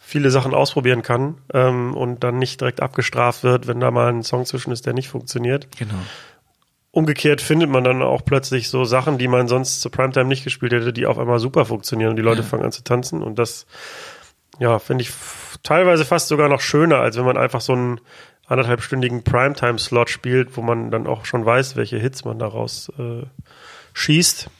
[0.00, 4.24] viele Sachen ausprobieren kann ähm, und dann nicht direkt abgestraft wird, wenn da mal ein
[4.24, 5.68] Song zwischen ist, der nicht funktioniert.
[5.78, 5.94] Genau.
[6.92, 10.72] Umgekehrt findet man dann auch plötzlich so Sachen, die man sonst zur Primetime nicht gespielt
[10.72, 12.46] hätte, die auf einmal super funktionieren und die Leute Ja.
[12.46, 13.66] fangen an zu tanzen und das,
[14.58, 15.12] ja, finde ich
[15.62, 18.00] teilweise fast sogar noch schöner, als wenn man einfach so einen
[18.46, 23.22] anderthalbstündigen Primetime-Slot spielt, wo man dann auch schon weiß, welche Hits man daraus äh,
[23.92, 24.50] schießt.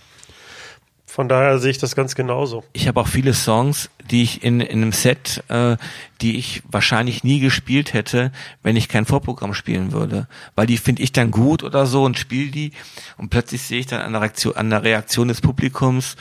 [1.11, 2.63] Von daher sehe ich das ganz genauso.
[2.73, 5.77] Ich habe auch viele Songs, die ich in, in einem Set, äh,
[6.21, 8.31] die ich wahrscheinlich nie gespielt hätte,
[8.63, 10.29] wenn ich kein Vorprogramm spielen würde.
[10.55, 12.71] Weil die finde ich dann gut oder so und spiele die
[13.17, 16.15] und plötzlich sehe ich dann an der Reaktion, an der Reaktion des Publikums,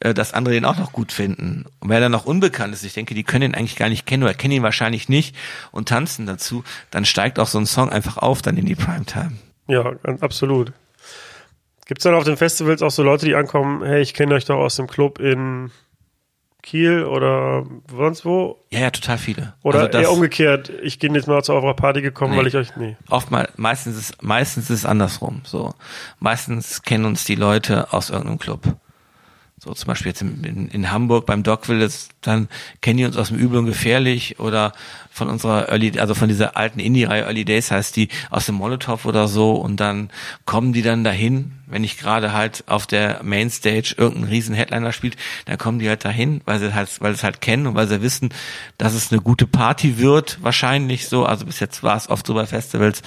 [0.00, 1.66] äh, dass andere den auch noch gut finden.
[1.78, 4.22] Und wer dann noch unbekannt ist, ich denke, die können ihn eigentlich gar nicht kennen
[4.22, 5.36] oder kennen ihn wahrscheinlich nicht
[5.70, 9.32] und tanzen dazu, dann steigt auch so ein Song einfach auf dann in die Primetime.
[9.66, 9.92] Ja,
[10.22, 10.72] absolut.
[11.88, 14.44] Gibt es dann auf den Festivals auch so Leute, die ankommen, hey, ich kenne euch
[14.44, 15.70] doch aus dem Club in
[16.62, 18.62] Kiel oder sonst wo?
[18.70, 19.54] Ja, ja, total viele.
[19.62, 22.38] Oder Also das- eher umgekehrt, ich bin jetzt mal zu eurer Party gekommen, Nee.
[22.40, 22.96] weil ich euch, nee.
[23.08, 25.72] Oftmal, meistens ist, meistens ist es andersrum, so.
[26.20, 28.60] Meistens kennen uns die Leute aus irgendeinem Club.
[29.60, 32.48] So zum Beispiel jetzt in, in, in Hamburg beim Dogville, ist, dann
[32.80, 34.72] kennen die uns aus dem Übel und Gefährlich oder
[35.10, 39.04] von unserer Early, also von dieser alten Indie-Reihe Early Days heißt die aus dem Molotow
[39.04, 40.10] oder so und dann
[40.44, 45.16] kommen die dann dahin, wenn ich gerade halt auf der Mainstage irgendein riesen Headliner spielt,
[45.46, 47.88] dann kommen die halt dahin, weil sie halt, weil sie es halt kennen und weil
[47.88, 48.30] sie wissen,
[48.78, 52.34] dass es eine gute Party wird, wahrscheinlich so, also bis jetzt war es oft so
[52.34, 53.02] bei Festivals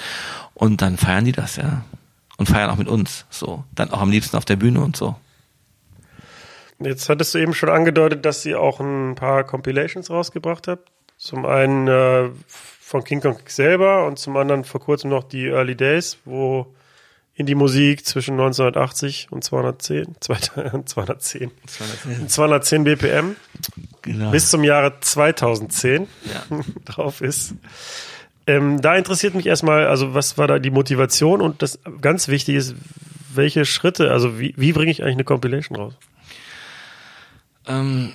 [0.52, 1.84] und dann feiern die das, ja.
[2.36, 3.64] Und feiern auch mit uns, so.
[3.74, 5.16] Dann auch am liebsten auf der Bühne und so.
[6.84, 10.90] Jetzt hattest du eben schon angedeutet, dass ihr auch ein paar Compilations rausgebracht habt.
[11.18, 15.76] Zum einen äh, von King Kong selber und zum anderen vor kurzem noch die Early
[15.76, 16.66] Days, wo
[17.34, 21.50] Indie-Musik zwischen 1980 und 210, 210,
[22.28, 23.36] 210 BPM
[24.02, 24.30] Genau.
[24.32, 26.56] bis zum Jahre 2010 ja.
[26.84, 27.54] drauf ist.
[28.46, 32.56] Ähm, da interessiert mich erstmal, also was war da die Motivation und das ganz wichtig
[32.56, 32.74] ist,
[33.32, 35.94] welche Schritte, also wie, wie bringe ich eigentlich eine Compilation raus?
[37.66, 38.12] Ähm,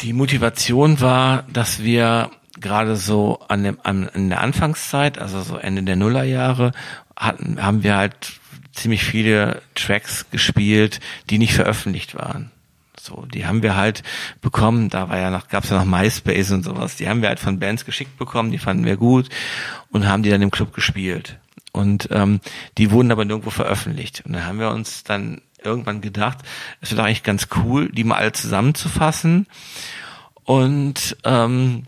[0.00, 5.56] die Motivation war, dass wir gerade so an dem, an, in der Anfangszeit, also so
[5.56, 6.72] Ende der Nullerjahre,
[7.16, 8.32] hatten, haben wir halt
[8.72, 12.50] ziemlich viele Tracks gespielt, die nicht veröffentlicht waren.
[13.00, 14.02] So, die haben wir halt
[14.40, 17.40] bekommen, da war ja noch, gab's ja noch MySpace und sowas, die haben wir halt
[17.40, 19.28] von Bands geschickt bekommen, die fanden wir gut
[19.90, 21.38] und haben die dann im Club gespielt.
[21.72, 22.40] Und ähm,
[22.76, 24.22] die wurden aber nirgendwo veröffentlicht.
[24.24, 26.38] Und dann haben wir uns dann irgendwann gedacht,
[26.80, 29.46] es wäre eigentlich ganz cool, die mal alle zusammenzufassen
[30.44, 31.84] und ähm,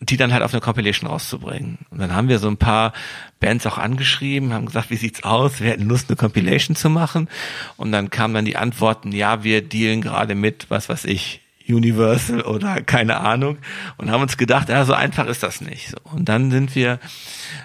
[0.00, 1.78] die dann halt auf eine Compilation rauszubringen.
[1.90, 2.92] Und dann haben wir so ein paar
[3.40, 5.60] Bands auch angeschrieben, haben gesagt, wie sieht's aus?
[5.60, 7.28] Wir hätten Lust, eine Compilation zu machen.
[7.76, 12.42] Und dann kamen dann die Antworten, ja, wir dealen gerade mit, was weiß ich, Universal
[12.42, 13.58] oder keine Ahnung
[13.96, 15.94] und haben uns gedacht, ja, so einfach ist das nicht.
[16.04, 16.98] Und dann sind wir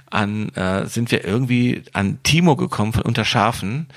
[0.10, 3.88] an, äh, sind wir irgendwie an Timo gekommen von Unterschafen,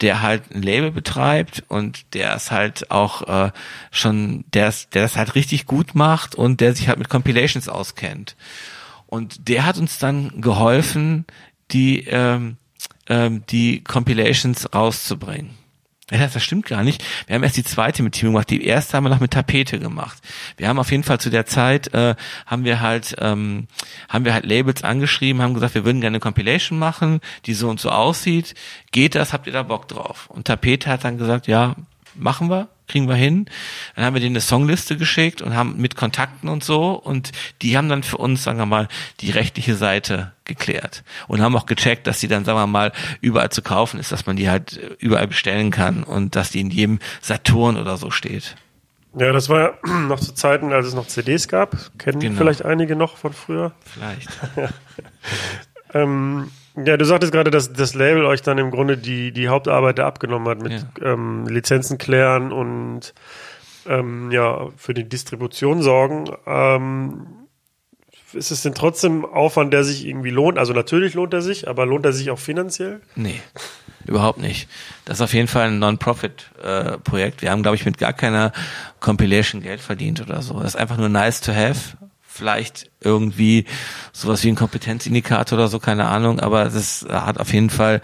[0.00, 3.52] der halt ein Label betreibt und der es halt auch äh,
[3.90, 7.68] schon, der es, der das halt richtig gut macht und der sich halt mit Compilations
[7.68, 8.36] auskennt.
[9.06, 11.26] Und der hat uns dann geholfen,
[11.72, 12.56] die ähm,
[13.10, 15.50] ähm, die Compilations rauszubringen.
[16.10, 17.04] Das stimmt gar nicht.
[17.26, 18.50] Wir haben erst die zweite mit Timo gemacht.
[18.50, 20.18] Die erste haben wir noch mit Tapete gemacht.
[20.56, 23.68] Wir haben auf jeden Fall zu der Zeit äh, haben wir halt ähm,
[24.08, 27.68] haben wir halt Labels angeschrieben, haben gesagt, wir würden gerne eine Compilation machen, die so
[27.68, 28.54] und so aussieht.
[28.90, 29.32] Geht das?
[29.32, 30.28] Habt ihr da Bock drauf?
[30.28, 31.76] Und Tapete hat dann gesagt, ja,
[32.14, 33.46] machen wir, kriegen wir hin.
[33.94, 37.30] Dann haben wir denen eine Songliste geschickt und haben mit Kontakten und so und
[37.62, 38.88] die haben dann für uns, sagen wir mal,
[39.20, 43.50] die rechtliche Seite geklärt und haben auch gecheckt, dass die dann, sagen wir mal, überall
[43.50, 46.98] zu kaufen ist, dass man die halt überall bestellen kann und dass die in jedem
[47.20, 48.56] Saturn oder so steht.
[49.16, 49.72] Ja, das war ja
[50.08, 51.76] noch zu Zeiten, als es noch CDs gab.
[51.98, 52.38] Kennen Genau.
[52.38, 53.72] vielleicht einige noch von früher.
[53.84, 54.28] Vielleicht.
[55.92, 59.98] Ähm, ja, du sagtest gerade, dass das Label euch dann im Grunde die, die Hauptarbeit
[59.98, 63.14] da abgenommen hat mit ähm, Lizenzen klären und
[63.88, 66.30] ähm, ja, für die Distribution sorgen.
[66.46, 67.26] Ähm,
[68.32, 70.58] ist es denn trotzdem Aufwand, der sich irgendwie lohnt?
[70.58, 73.00] Also natürlich lohnt er sich, aber lohnt er sich auch finanziell?
[73.16, 73.40] Nee,
[74.06, 74.68] überhaupt nicht.
[75.04, 77.42] Das ist auf jeden Fall ein Non-Profit-Projekt.
[77.42, 78.52] Wir haben, glaube ich, mit gar keiner
[79.00, 80.54] Compilation Geld verdient oder so.
[80.54, 81.96] Das ist einfach nur nice to have
[82.30, 83.66] vielleicht irgendwie
[84.12, 88.00] sowas wie ein Kompetenzindikator oder so, keine Ahnung, aber es hat auf jeden Fall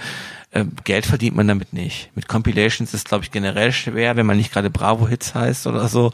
[0.51, 2.11] äh, Geld verdient man damit nicht.
[2.15, 5.89] Mit Compilations ist glaube ich generell schwer, wenn man nicht gerade Bravo Hits heißt oder
[5.89, 6.12] so,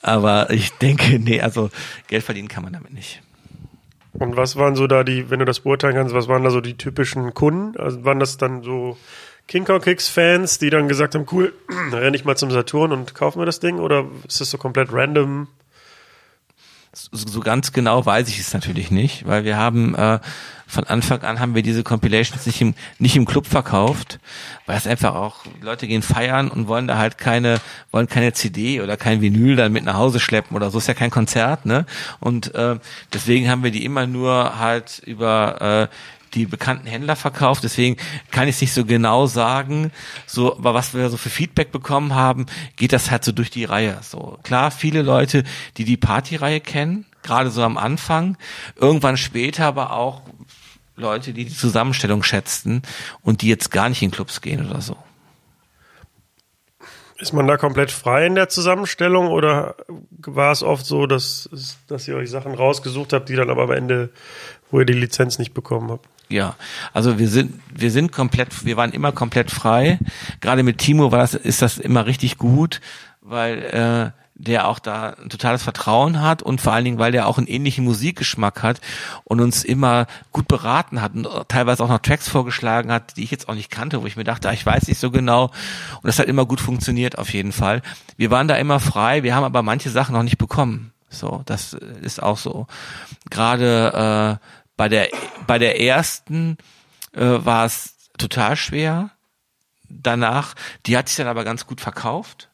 [0.00, 1.70] aber ich denke, nee, also
[2.06, 3.20] Geld verdienen kann man damit nicht.
[4.12, 6.60] Und was waren so da die, wenn du das beurteilen kannst, was waren da so
[6.60, 7.78] die typischen Kunden?
[7.78, 8.96] Also waren das dann so
[9.46, 11.52] King Kong Kicks Fans, die dann gesagt haben, cool,
[11.92, 13.78] renne ich mal zum Saturn und kaufen wir das Ding?
[13.78, 15.48] Oder ist das so komplett random?
[17.12, 20.18] So ganz genau weiß ich es natürlich nicht, weil wir haben äh,
[20.66, 24.20] von Anfang an haben wir diese Compilations nicht im nicht im Club verkauft,
[24.66, 27.60] weil es einfach auch Leute gehen feiern und wollen da halt keine
[27.90, 30.94] wollen keine CD oder kein Vinyl dann mit nach Hause schleppen oder so ist ja
[30.94, 31.86] kein Konzert, ne?
[32.20, 32.76] Und äh,
[33.12, 35.94] deswegen haben wir die immer nur halt über äh,
[36.34, 37.64] die bekannten Händler verkauft.
[37.64, 37.96] Deswegen
[38.30, 39.92] kann ich es nicht so genau sagen.
[40.26, 43.64] So, aber was wir so für Feedback bekommen haben, geht das halt so durch die
[43.64, 43.98] Reihe.
[44.02, 45.44] So klar, viele Leute,
[45.76, 48.36] die die Partyreihe kennen, gerade so am Anfang.
[48.76, 50.22] Irgendwann später aber auch
[50.96, 52.82] Leute, die die Zusammenstellung schätzten
[53.22, 54.96] und die jetzt gar nicht in Clubs gehen oder so.
[57.18, 59.74] Ist man da komplett frei in der Zusammenstellung oder
[60.20, 61.50] war es oft so, dass,
[61.86, 64.10] dass ihr euch Sachen rausgesucht habt, die dann aber am Ende,
[64.70, 66.08] wo ihr die Lizenz nicht bekommen habt?
[66.30, 66.54] Ja,
[66.92, 69.98] also wir sind wir sind komplett, wir waren immer komplett frei.
[70.40, 72.80] Gerade mit Timo war das ist das immer richtig gut,
[73.20, 73.62] weil
[74.14, 77.36] äh, der auch da ein totales Vertrauen hat und vor allen Dingen, weil der auch
[77.36, 78.80] einen ähnlichen Musikgeschmack hat
[79.24, 83.30] und uns immer gut beraten hat und teilweise auch noch Tracks vorgeschlagen hat, die ich
[83.30, 85.46] jetzt auch nicht kannte, wo ich mir dachte, ah, ich weiß nicht so genau
[85.96, 87.82] und das hat immer gut funktioniert auf jeden Fall.
[88.16, 90.92] Wir waren da immer frei, wir haben aber manche Sachen noch nicht bekommen.
[91.10, 92.68] So, das ist auch so.
[93.30, 94.46] Gerade äh,
[94.80, 95.10] bei der,
[95.46, 96.56] bei der ersten
[97.12, 99.10] äh, war es total schwer.
[99.90, 100.54] Danach,
[100.86, 102.48] die hat sich dann aber ganz gut verkauft.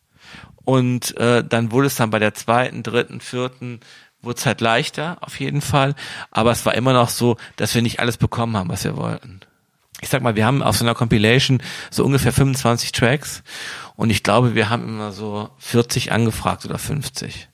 [0.64, 3.78] Und äh, dann wurde es dann bei der zweiten, dritten, vierten,
[4.22, 5.94] wurde es halt leichter, auf jeden Fall.
[6.32, 9.38] Aber es war immer noch so, dass wir nicht alles bekommen haben, was wir wollten.
[10.00, 11.62] Ich sag mal, wir haben auf so einer Compilation
[11.92, 13.44] so ungefähr 25 Tracks
[13.94, 17.48] und ich glaube, wir haben immer so 40 angefragt oder 50.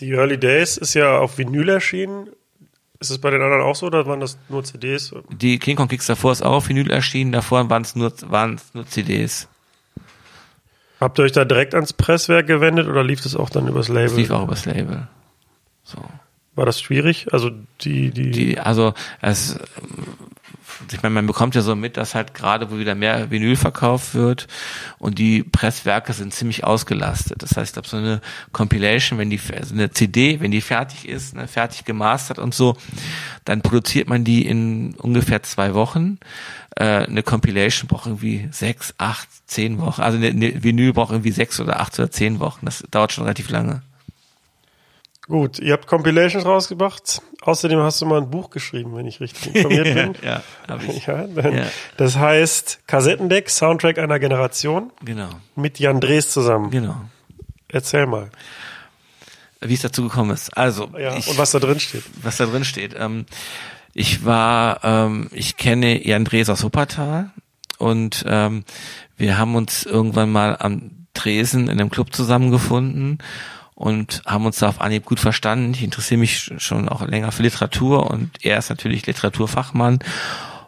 [0.00, 2.28] Die Early Days ist ja auf Vinyl erschienen.
[3.00, 5.14] Ist es bei den anderen auch so oder waren das nur CDs?
[5.30, 8.74] Die King Kong Kicks davor ist auch auf Vinyl erschienen, davor waren es nur, waren's
[8.74, 9.48] nur CDs.
[11.00, 14.08] Habt ihr euch da direkt ans Presswerk gewendet oder lief das auch dann übers Label?
[14.08, 15.06] Das lief auch übers Label.
[15.84, 15.98] So.
[16.56, 17.32] War das schwierig?
[17.32, 17.50] Also
[17.82, 19.60] die, die, die also es
[20.92, 24.14] ich meine, man bekommt ja so mit, dass halt gerade, wo wieder mehr Vinyl verkauft
[24.14, 24.46] wird
[24.98, 27.42] und die Presswerke sind ziemlich ausgelastet.
[27.42, 28.20] Das heißt, ich glaube, so eine
[28.52, 32.76] Compilation, wenn die, also eine CD, wenn die fertig ist, ne, fertig gemastert und so,
[33.44, 36.18] dann produziert man die in ungefähr zwei Wochen.
[36.76, 40.02] Äh, eine Compilation braucht irgendwie sechs, acht, zehn Wochen.
[40.02, 42.66] Also eine, eine Vinyl braucht irgendwie sechs oder acht oder zehn Wochen.
[42.66, 43.82] Das dauert schon relativ lange.
[45.28, 47.20] Gut, ihr habt Compilations rausgebracht.
[47.42, 50.14] Außerdem hast du mal ein Buch geschrieben, wenn ich richtig informiert bin.
[50.22, 51.06] ja, habe ich.
[51.06, 51.66] Ja, dann, ja.
[51.98, 54.90] Das heißt Kassettendeck, Soundtrack einer Generation.
[55.04, 55.28] Genau.
[55.54, 56.70] Mit Jan Drees zusammen.
[56.70, 56.96] Genau.
[57.68, 58.30] Erzähl mal.
[59.60, 60.56] Wie es dazu gekommen ist.
[60.56, 60.88] Also.
[60.98, 62.04] Ja, ich, und was da drin steht.
[62.22, 62.94] Was da drin steht.
[62.98, 63.26] Ähm,
[63.92, 67.30] ich war, ähm, ich kenne Jan Drees aus Wuppertal
[67.78, 68.64] und ähm,
[69.18, 73.18] wir haben uns irgendwann mal am Tresen in einem Club zusammengefunden
[73.78, 75.72] und haben uns da auf Anhieb gut verstanden.
[75.72, 80.00] Ich interessiere mich schon auch länger für Literatur und er ist natürlich Literaturfachmann.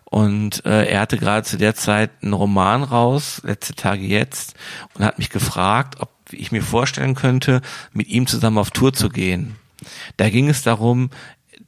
[0.05, 4.55] Und äh, er hatte gerade zu der Zeit einen Roman raus, letzte Tage jetzt,
[4.95, 9.09] und hat mich gefragt, ob ich mir vorstellen könnte, mit ihm zusammen auf Tour zu
[9.09, 9.57] gehen.
[10.17, 11.11] Da ging es darum,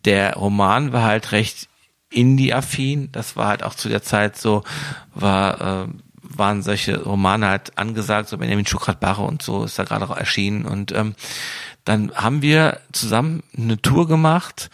[0.04, 1.68] der Roman war halt recht
[2.08, 3.10] Indie-affin.
[3.10, 4.62] Das war halt auch zu der Zeit so,
[5.12, 5.88] war äh,
[6.38, 10.64] waren solche Romane halt angesagt, so Benjamin Schukrat-Barre und so ist da gerade auch erschienen.
[10.64, 11.14] Und ähm,
[11.84, 14.70] dann haben wir zusammen eine Tour gemacht.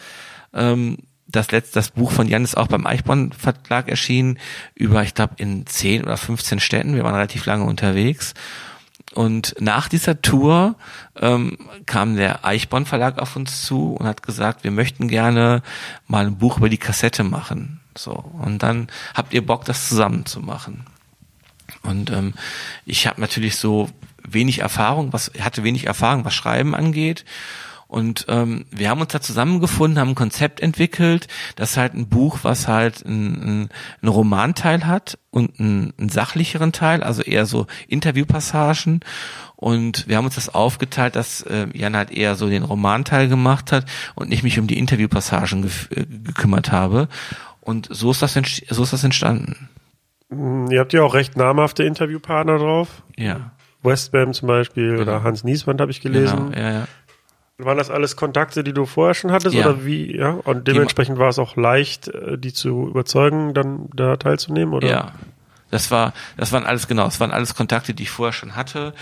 [0.52, 4.38] Ähm, das letzte, das Buch von Jan ist auch beim Eichborn Verlag erschienen,
[4.74, 6.94] über, ich glaube, in zehn oder 15 Städten.
[6.94, 8.34] Wir waren relativ lange unterwegs.
[9.14, 10.76] Und nach dieser Tour
[11.18, 15.62] ähm, kam der Eichborn Verlag auf uns zu und hat gesagt, wir möchten gerne
[16.06, 17.80] mal ein Buch über die Kassette machen.
[17.96, 18.12] So.
[18.12, 20.84] Und dann habt ihr Bock, das zusammen zu machen.
[21.88, 22.34] Und ähm,
[22.84, 23.88] ich habe natürlich so
[24.22, 27.24] wenig Erfahrung, was hatte wenig Erfahrung, was Schreiben angeht.
[27.88, 32.40] Und ähm, wir haben uns da zusammengefunden, haben ein Konzept entwickelt, das halt ein Buch,
[32.42, 33.70] was halt einen
[34.02, 39.00] ein Romanteil hat und einen, sachlicheren Teil, also eher so Interviewpassagen.
[39.56, 43.72] Und wir haben uns das aufgeteilt, dass äh, Jan halt eher so den Romanteil gemacht
[43.72, 47.08] hat und ich mich um die Interviewpassagen ge äh, gekümmert habe.
[47.62, 49.70] Und so ist das, so ist das entstanden.
[50.30, 53.02] Hm, ihr habt ja auch recht namhafte Interviewpartner drauf.
[53.16, 53.52] Ja.
[53.82, 55.02] Westbam zum Beispiel genau.
[55.02, 56.50] oder Hans Nieswand habe ich gelesen.
[56.50, 56.88] Genau, ja, ja.
[57.58, 59.66] Waren das alles Kontakte, die du vorher schon hattest Ja.
[59.66, 60.16] oder wie?
[60.16, 64.88] Ja, und dementsprechend war es auch leicht, äh, die zu überzeugen, dann da teilzunehmen, oder?
[64.88, 65.12] Ja.
[65.70, 68.94] Das war, das waren alles genau, das waren alles Kontakte, die ich vorher schon hatte.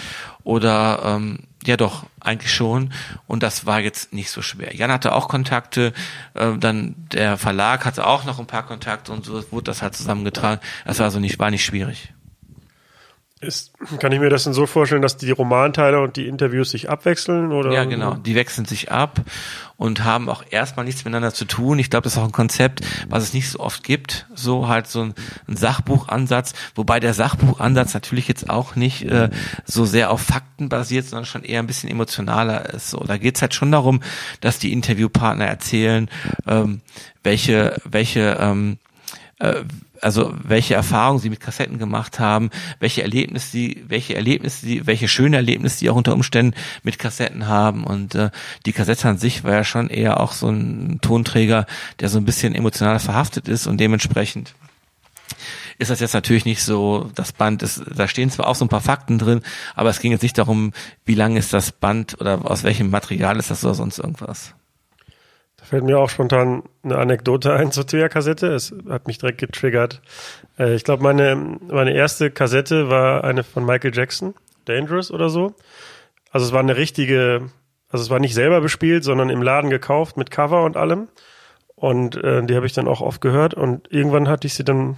[0.43, 2.93] Oder ähm, ja doch, eigentlich schon.
[3.27, 4.75] Und das war jetzt nicht so schwer.
[4.75, 5.93] Jan hatte auch Kontakte,
[6.35, 9.95] äh, dann der Verlag hatte auch noch ein paar Kontakte und so wurde das halt
[9.95, 10.61] zusammengetragen.
[10.85, 12.13] Das war also nicht, war nicht schwierig.
[13.39, 16.89] Ist, kann ich mir das denn so vorstellen, dass die Romanteile und die Interviews sich
[16.89, 17.53] abwechseln?
[17.53, 17.71] Oder?
[17.71, 18.15] Ja, genau.
[18.15, 19.21] Die wechseln sich ab
[19.77, 21.79] und haben auch erstmal nichts miteinander zu tun.
[21.79, 22.81] Ich glaube, das ist auch ein Konzept,
[23.11, 24.27] was es nicht so oft gibt.
[24.35, 25.15] So halt so ein,
[25.49, 29.29] ein Sachbuchansatz, wobei der Sachbuchansatz natürlich jetzt auch nicht äh,
[29.67, 32.89] so sehr auf Fakten basiert, sondern schon eher ein bisschen emotionaler ist.
[32.89, 34.01] So, da geht's halt schon darum,
[34.41, 36.09] dass die Interviewpartner erzählen,
[36.47, 36.81] ähm,
[37.23, 38.79] welche, welche ähm,
[39.41, 39.65] äh,
[40.03, 45.09] also welche Erfahrungen sie mit Kassetten gemacht haben, welche Erlebnisse sie, welche Erlebnisse sie, welche
[45.09, 48.31] schöne Erlebnisse sie auch unter Umständen mit Kassetten haben und äh,
[48.65, 51.67] die Kassette an sich war ja schon eher auch so ein Tonträger,
[52.01, 54.55] der so ein bisschen emotional verhaftet ist und dementsprechend
[55.79, 58.71] ist das jetzt natürlich nicht so, das Band ist, da stehen zwar auch so ein
[58.71, 59.43] paar Fakten drin,
[59.75, 60.73] aber es ging jetzt nicht darum,
[61.05, 64.55] wie lang ist das Band oder aus welchem Material ist das oder sonst irgendwas.
[65.69, 68.47] Fällt mir auch spontan eine Anekdote ein zur Tuya-Kassette.
[68.47, 70.01] Es hat mich direkt getriggert.
[70.61, 75.57] Äh, ich glaube, meine, meine erste Kassette war eine von Michael Jackson, Dangerous oder so.
[76.31, 77.51] Also es war eine richtige,
[77.91, 81.09] also es war nicht selber bespielt, sondern im Laden gekauft mit Cover und allem.
[81.75, 83.55] Und äh, die habe ich dann auch oft gehört.
[83.55, 84.95] Und irgendwann hatte ich sie dann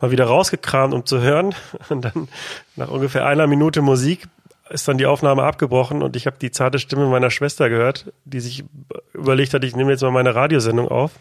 [0.00, 1.54] mal wieder rausgekramt, um zu hören.
[1.90, 2.28] Und dann
[2.74, 4.28] nach ungefähr einer Minute Musik
[4.74, 8.40] ist dann die Aufnahme abgebrochen und ich habe die zarte Stimme meiner Schwester gehört, die
[8.40, 8.64] sich
[9.12, 11.12] überlegt hat, ich nehme jetzt mal meine Radiosendung auf.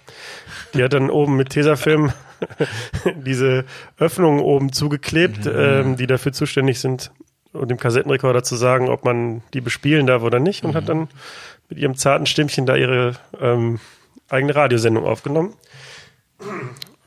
[0.73, 2.11] Die hat dann oben mit Tesafilm
[3.15, 3.65] diese
[3.99, 7.11] Öffnungen oben zugeklebt, ähm, die dafür zuständig sind,
[7.53, 11.07] um dem Kassettenrekorder zu sagen, ob man die bespielen darf oder nicht und hat dann
[11.69, 13.79] mit ihrem zarten Stimmchen da ihre ähm,
[14.29, 15.53] eigene Radiosendung aufgenommen.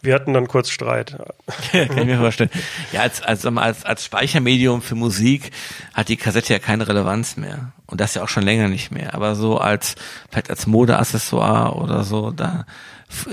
[0.06, 1.18] Wir hatten dann kurz Streit.
[1.72, 2.50] Kann ich mir vorstellen.
[2.92, 5.50] Ja, als, als, als, als Speichermedium für Musik
[5.92, 7.72] hat die Kassette ja keine Relevanz mehr.
[7.86, 9.14] Und das ja auch schon länger nicht mehr.
[9.14, 9.96] Aber so als,
[10.30, 12.66] vielleicht als Modeaccessoire oder so, da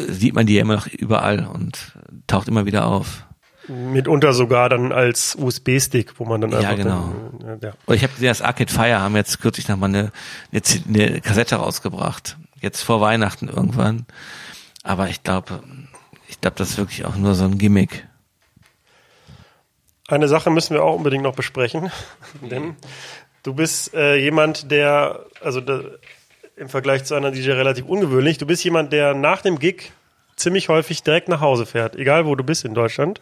[0.09, 1.93] sieht man die ja immer noch überall und
[2.27, 3.25] taucht immer wieder auf.
[3.67, 7.13] Mitunter sogar dann als USB-Stick, wo man dann Ja, einfach genau.
[7.39, 7.71] dann, ja.
[7.85, 10.11] Und ich habe das Arcade Fire haben jetzt kürzlich nochmal eine,
[10.51, 12.37] eine, eine Kassette rausgebracht.
[12.59, 14.05] Jetzt vor Weihnachten irgendwann.
[14.83, 15.63] Aber ich glaube,
[16.43, 18.07] glaube, das ist wirklich auch nur so ein Gimmick.
[20.07, 21.89] Eine Sache müssen wir auch unbedingt noch besprechen,
[22.41, 22.75] denn
[23.43, 25.81] du bist äh, jemand, der, also da,
[26.55, 29.91] im Vergleich zu anderen DJ relativ ungewöhnlich, du bist jemand, der nach dem Gig
[30.35, 33.21] ziemlich häufig direkt nach Hause fährt, egal wo du bist in Deutschland,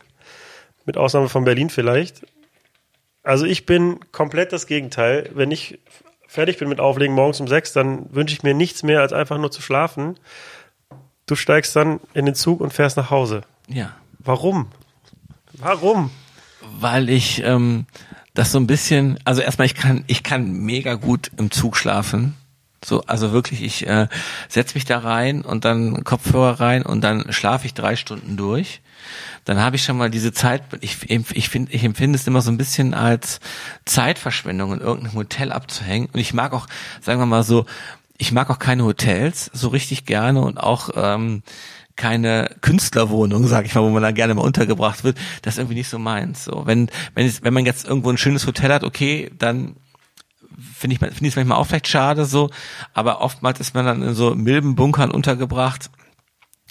[0.85, 2.25] mit Ausnahme von Berlin vielleicht.
[3.23, 5.29] Also ich bin komplett das Gegenteil.
[5.33, 5.79] Wenn ich
[6.27, 9.37] fertig bin mit Auflegen morgens um sechs, dann wünsche ich mir nichts mehr, als einfach
[9.37, 10.17] nur zu schlafen.
[11.31, 13.41] Du steigst dann in den Zug und fährst nach Hause.
[13.67, 13.93] Ja.
[14.19, 14.67] Warum?
[15.53, 16.11] Warum?
[16.79, 17.85] weil ich ähm,
[18.33, 22.35] das so ein bisschen, also erstmal ich kann ich kann mega gut im Zug schlafen.
[22.83, 24.07] So, also wirklich, ich äh,
[24.49, 28.81] setz mich da rein und dann Kopfhörer rein und dann schlafe ich drei Stunden durch.
[29.45, 32.49] Dann habe ich schon mal diese Zeit, ich, ich, find, ich empfinde es immer so
[32.49, 33.39] ein bisschen als
[33.85, 36.09] Zeitverschwendung, in irgendeinem Hotel abzuhängen.
[36.11, 36.65] Und ich mag auch,
[37.01, 37.65] sagen wir mal so,
[38.21, 41.41] ich mag auch keine Hotels so richtig gerne und auch ähm,
[41.95, 45.75] keine Künstlerwohnung, sag ich mal, wo man dann gerne mal untergebracht wird, das ist irgendwie
[45.75, 46.45] nicht so meins.
[46.45, 49.75] So, wenn wenn es, wenn man jetzt irgendwo ein schönes Hotel hat, okay, dann
[50.55, 52.51] finde ich finde ich es manchmal auch vielleicht schade so,
[52.93, 55.89] aber oftmals ist man dann in so milden Bunkern untergebracht,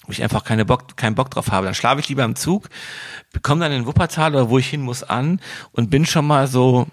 [0.05, 1.65] wo ich einfach keine Bock keinen Bock drauf habe.
[1.65, 2.69] Dann schlafe ich lieber im Zug,
[3.41, 5.41] komme dann in Wuppertal oder wo ich hin muss an
[5.73, 6.87] und bin schon mal so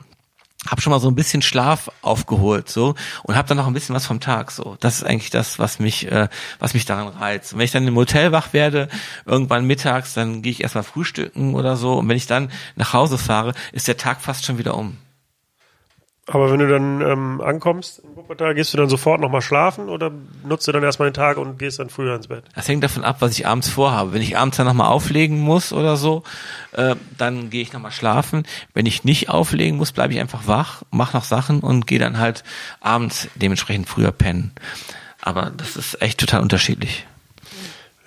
[0.71, 2.95] hab schon mal so ein bisschen Schlaf aufgeholt so
[3.25, 4.77] und hab dann noch ein bisschen was vom Tag so.
[4.81, 7.53] Das ist eigentlich das, was mich äh, was mich daran reizt.
[7.53, 8.89] Und wenn ich dann im Hotel wach werde,
[9.25, 13.19] irgendwann mittags, dann gehe ich erstmal frühstücken oder so und wenn ich dann nach Hause
[13.19, 14.97] fahre, ist der Tag fast schon wieder um.
[16.31, 20.11] Aber wenn du dann ähm, ankommst in Wuppertal, gehst du dann sofort nochmal schlafen oder
[20.45, 22.45] nutzt du dann erstmal den Tag und gehst dann früher ins Bett?
[22.55, 24.13] Das hängt davon ab, was ich abends vorhabe.
[24.13, 26.25] Wenn ich abends dann nochmal auflegen muss oder so,
[26.73, 28.43] äh, dann gehe ich nochmal schlafen.
[28.75, 32.19] Wenn ich nicht auflegen muss, bleibe ich einfach wach, mache noch Sachen und gehe dann
[32.19, 32.45] halt
[32.81, 34.53] abends dementsprechend früher pennen.
[35.23, 37.07] Aber das ist echt total unterschiedlich.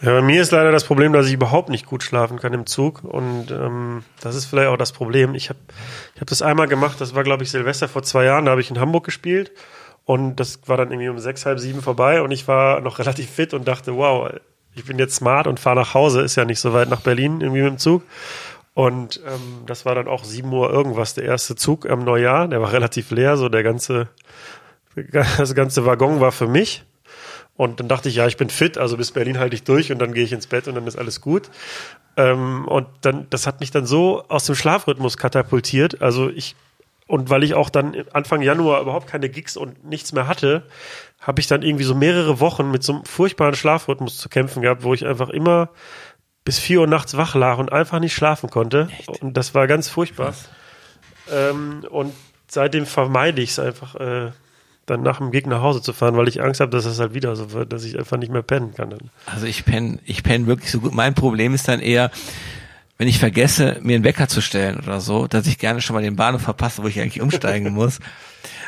[0.02, 2.66] Ja, bei mir ist leider das Problem, dass ich überhaupt nicht gut schlafen kann im
[2.66, 5.36] Zug und ähm, das ist vielleicht auch das Problem.
[5.36, 5.60] Ich habe
[6.16, 8.62] ich hab das einmal gemacht, das war glaube ich Silvester vor zwei Jahren, da habe
[8.62, 9.52] ich in Hamburg gespielt
[10.06, 13.30] und das war dann irgendwie um sechs, halb sieben vorbei und ich war noch relativ
[13.30, 14.32] fit und dachte, wow,
[14.74, 17.42] ich bin jetzt smart und fahre nach Hause, ist ja nicht so weit nach Berlin
[17.42, 18.04] irgendwie mit dem Zug.
[18.74, 22.62] Und ähm, das war dann auch sieben Uhr irgendwas, der erste Zug am Neujahr, der
[22.62, 24.08] war relativ leer, so der ganze
[25.38, 26.84] Das ganze Waggon war für mich.
[27.62, 30.00] Und dann dachte ich, ja, ich bin fit, also bis Berlin halte ich durch und
[30.00, 31.52] dann gehe ich ins Bett und dann ist alles gut.
[32.18, 36.02] Ähm, und dann, das hat mich dann so aus dem Schlafrhythmus katapultiert.
[36.02, 36.56] Also ich,
[37.06, 40.64] und weil ich auch dann Anfang Januar überhaupt keine Gigs und nichts mehr hatte,
[41.20, 44.82] habe ich dann irgendwie so mehrere Wochen mit so einem furchtbaren Schlafrhythmus zu kämpfen gehabt,
[44.82, 45.70] wo ich einfach immer
[46.44, 48.90] bis vier Uhr nachts wach lag und einfach nicht schlafen konnte.
[48.98, 49.22] Echt?
[49.22, 50.34] Und das war ganz furchtbar.
[51.32, 52.12] Ähm, und
[52.48, 54.32] seitdem vermeide ich es einfach, äh,
[54.86, 57.14] dann nach dem Gig nach Hause zu fahren, weil ich Angst habe, dass es halt
[57.14, 58.90] wieder so wird, dass ich einfach nicht mehr pennen kann.
[58.90, 59.12] Dann.
[59.26, 60.94] Also ich penne ich penn wirklich so gut.
[60.94, 62.12] Mein Problem ist dann eher,
[62.98, 66.04] wenn ich vergesse, mir einen Wecker zu stellen oder so, dass ich gerne schon mal
[66.04, 68.00] den Bahnhof verpasse, wo ich eigentlich umsteigen muss.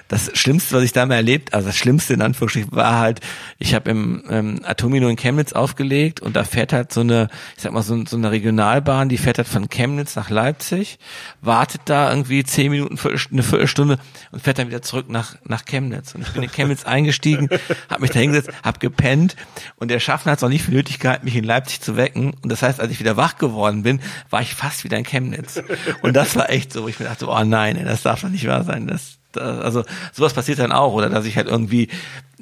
[0.08, 3.20] Das Schlimmste, was ich da mal erlebt, also das Schlimmste in Anführungsstrichen, war halt,
[3.58, 7.64] ich habe im ähm, Atomino in Chemnitz aufgelegt und da fährt halt so eine, ich
[7.64, 11.00] sag mal, so, so eine Regionalbahn, die fährt halt von Chemnitz nach Leipzig,
[11.42, 13.00] wartet da irgendwie zehn Minuten,
[13.32, 13.98] eine Viertelstunde
[14.32, 16.16] und fährt dann wieder zurück nach, nach Chemnitz.
[16.16, 17.50] Und ich bin in Chemnitz eingestiegen,
[17.90, 19.36] habe mich da hingesetzt, habe gepennt
[19.78, 22.34] und der Schaffner hat es auch nicht für nötig gehabt, mich in Leipzig zu wecken.
[22.42, 24.00] Und das heißt, als ich wieder wach geworden bin,
[24.30, 25.62] war ich fast wieder in Chemnitz.
[26.02, 28.48] Und das war echt so, wo ich mir dachte, oh nein, das darf doch nicht
[28.48, 28.88] wahr sein.
[28.88, 31.90] Das, das, also sowas passiert dann auch, oder dass ich halt irgendwie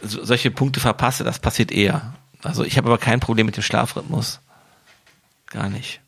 [0.02, 2.14] so, solche Punkte verpasse, das passiert eher.
[2.44, 4.42] Also ich habe aber kein Problem mit dem Schlafrhythmus.
[5.48, 6.02] Gar nicht.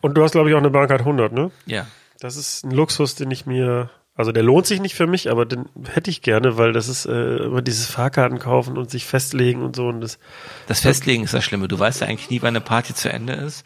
[0.00, 1.50] Und du hast, glaube ich, auch eine Bahncard 100, ne?
[1.66, 1.86] Ja.
[2.20, 5.46] Das ist ein Luxus, den ich mir, also der lohnt sich nicht für mich, aber
[5.46, 9.62] den hätte ich gerne, weil das ist äh, immer dieses Fahrkarten kaufen und sich festlegen
[9.62, 10.18] und so und das.
[10.66, 11.68] Das Festlegen ist das Schlimme.
[11.68, 13.64] Du weißt ja eigentlich nie, wann eine Party zu Ende ist.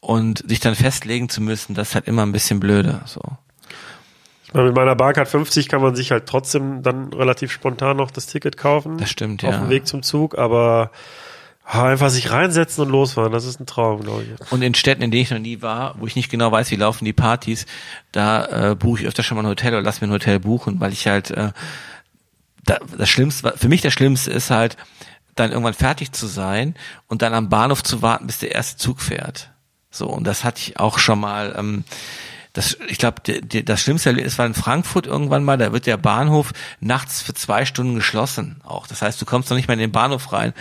[0.00, 3.00] Und sich dann festlegen zu müssen, das ist halt immer ein bisschen blöde.
[3.06, 3.20] So.
[4.54, 8.56] Mit meiner Bahncard 50 kann man sich halt trotzdem dann relativ spontan noch das Ticket
[8.56, 8.98] kaufen.
[8.98, 9.60] Das stimmt, Auf ja.
[9.60, 10.90] dem Weg zum Zug, aber
[11.64, 14.52] ah, einfach sich reinsetzen und losfahren, das ist ein Traum, glaube ich.
[14.52, 16.76] Und in Städten, in denen ich noch nie war, wo ich nicht genau weiß, wie
[16.76, 17.66] laufen die Partys,
[18.12, 20.80] da äh, buche ich öfter schon mal ein Hotel oder lass mir ein Hotel buchen,
[20.80, 21.52] weil ich halt äh,
[22.64, 24.76] da, das Schlimmste, für mich das Schlimmste ist halt,
[25.34, 26.74] dann irgendwann fertig zu sein
[27.08, 29.50] und dann am Bahnhof zu warten, bis der erste Zug fährt.
[29.90, 31.54] So, und das hatte ich auch schon mal.
[31.56, 31.84] Ähm,
[32.52, 36.52] das, ich glaube, das schlimmste Erlebnis war in Frankfurt irgendwann mal, da wird der Bahnhof
[36.80, 38.86] nachts für zwei Stunden geschlossen auch.
[38.86, 40.52] Das heißt, du kommst noch nicht mehr in den Bahnhof rein.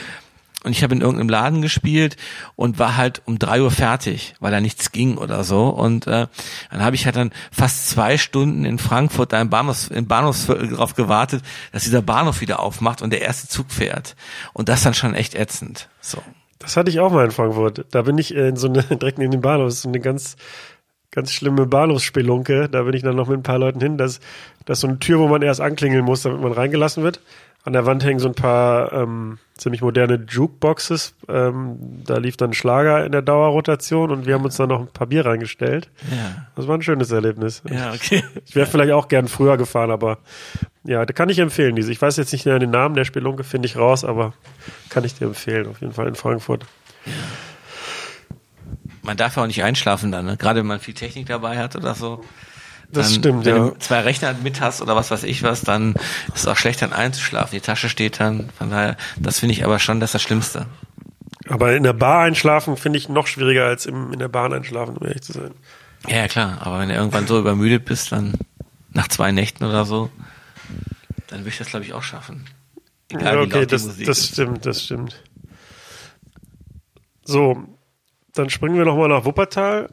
[0.63, 2.17] Und ich habe in irgendeinem Laden gespielt
[2.55, 5.69] und war halt um drei Uhr fertig, weil da nichts ging oder so.
[5.69, 6.27] Und äh,
[6.69, 10.69] dann habe ich halt dann fast zwei Stunden in Frankfurt da im, Bahnhofs, im Bahnhofsviertel
[10.69, 14.15] darauf gewartet, dass dieser Bahnhof wieder aufmacht und der erste Zug fährt.
[14.53, 15.89] Und das dann schon echt ätzend.
[15.99, 16.21] So.
[16.59, 17.85] Das hatte ich auch mal in Frankfurt.
[17.89, 20.35] Da bin ich in so eine, direkt neben dem Bahnhof, ist so eine ganz,
[21.11, 22.69] ganz schlimme Bahnhofsspelunke.
[22.69, 23.97] Da bin ich dann noch mit ein paar Leuten hin.
[23.97, 24.19] Das,
[24.65, 27.19] das ist so eine Tür, wo man erst anklingeln muss, damit man reingelassen wird.
[27.63, 31.13] An der Wand hängen so ein paar ähm, ziemlich moderne Jukeboxes.
[31.29, 34.87] Ähm, da lief dann Schlager in der Dauerrotation und wir haben uns dann noch ein
[34.87, 35.87] paar Bier reingestellt.
[36.09, 36.47] Ja.
[36.55, 37.61] Das war ein schönes Erlebnis.
[37.69, 38.23] Ja, okay.
[38.47, 40.17] Ich wäre vielleicht auch gern früher gefahren, aber
[40.83, 41.75] ja, da kann ich empfehlen.
[41.75, 41.91] Diese.
[41.91, 44.33] Ich weiß jetzt nicht mehr den Namen der Spelunke, finde ich raus, aber
[44.89, 46.65] kann ich dir empfehlen, auf jeden Fall in Frankfurt.
[49.03, 50.37] Man darf ja auch nicht einschlafen dann, ne?
[50.37, 52.23] gerade wenn man viel Technik dabei hat oder so.
[52.91, 53.69] Das Dann, stimmt, wenn ja.
[53.69, 55.93] du zwei Rechner mit hast oder was weiß ich was, dann
[56.33, 57.51] ist es auch schlecht dann einzuschlafen.
[57.53, 60.65] Die Tasche steht dann, von daher, das finde ich aber schon das, ist das Schlimmste.
[61.47, 64.97] Aber in der Bar einschlafen finde ich noch schwieriger als im, in der Bahn einschlafen,
[64.97, 65.51] um ehrlich zu sein.
[66.07, 68.33] Ja, ja, klar, aber wenn du irgendwann so übermüdet bist, dann
[68.91, 70.09] nach zwei Nächten oder so,
[71.27, 72.45] dann würde ich das glaube ich auch schaffen.
[73.09, 74.33] Egal ja, wie okay, laut die das, Musik das ist.
[74.33, 75.23] stimmt, das stimmt.
[77.23, 77.63] So,
[78.33, 79.89] dann springen wir nochmal nach Wuppertal.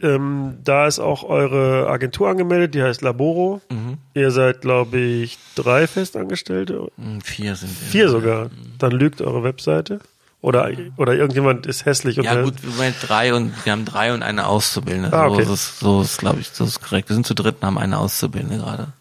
[0.00, 3.60] Ähm, da ist auch eure Agentur angemeldet, die heißt Laboro.
[3.68, 3.98] Mhm.
[4.14, 6.90] Ihr seid, glaube ich, drei Festangestellte.
[6.96, 7.88] Hm, Vier sind wir.
[7.88, 8.50] Vier sogar.
[8.78, 10.00] Dann lügt eure Webseite.
[10.40, 14.14] Oder, oder irgendjemand ist hässlich und Ja gut, wir haben drei und wir haben drei
[14.14, 15.12] und eine Auszubildende.
[15.12, 15.42] Ah, okay.
[15.42, 17.08] So ist, so ist glaube ich, so ist korrekt.
[17.08, 18.92] Wir sind zu dritt und haben eine Auszubildende gerade.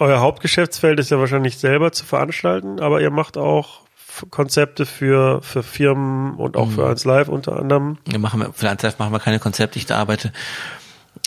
[0.00, 3.85] euer Hauptgeschäftsfeld ist ja wahrscheinlich selber zu veranstalten, aber ihr macht auch
[4.30, 6.72] Konzepte für, für Firmen und auch Mhm.
[6.74, 7.98] für 1 Live unter anderem.
[8.06, 9.78] Wir machen, für 1 Live machen wir keine Konzepte.
[9.78, 10.32] Ich arbeite,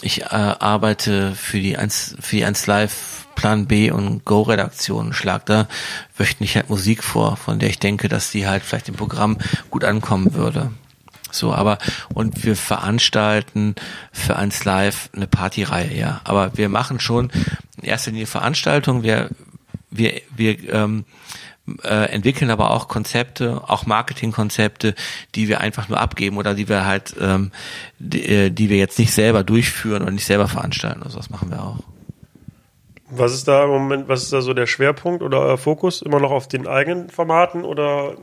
[0.01, 5.13] ich äh, arbeite für die 1, für die 1 Live Plan B und Go Redaktion.
[5.13, 5.67] Schlag da
[6.17, 9.37] wöchentlich halt Musik vor, von der ich denke, dass die halt vielleicht im Programm
[9.69, 10.71] gut ankommen würde.
[11.31, 11.77] So, aber,
[12.13, 13.75] und wir veranstalten
[14.11, 16.21] für 1 Live eine Partyreihe, ja.
[16.23, 17.31] Aber wir machen schon
[17.77, 19.03] in erster Linie Veranstaltungen.
[19.03, 19.29] Wir,
[19.91, 21.05] wir, wir, ähm,
[21.83, 24.95] äh, entwickeln aber auch Konzepte, auch Marketingkonzepte,
[25.35, 27.51] die wir einfach nur abgeben oder die wir halt, ähm,
[27.99, 31.03] die, äh, die wir jetzt nicht selber durchführen und nicht selber veranstalten.
[31.03, 31.79] Also das machen wir auch.
[33.11, 36.01] Was ist da im Moment, was ist da so der Schwerpunkt oder euer Fokus?
[36.01, 38.15] Immer noch auf den eigenen Formaten oder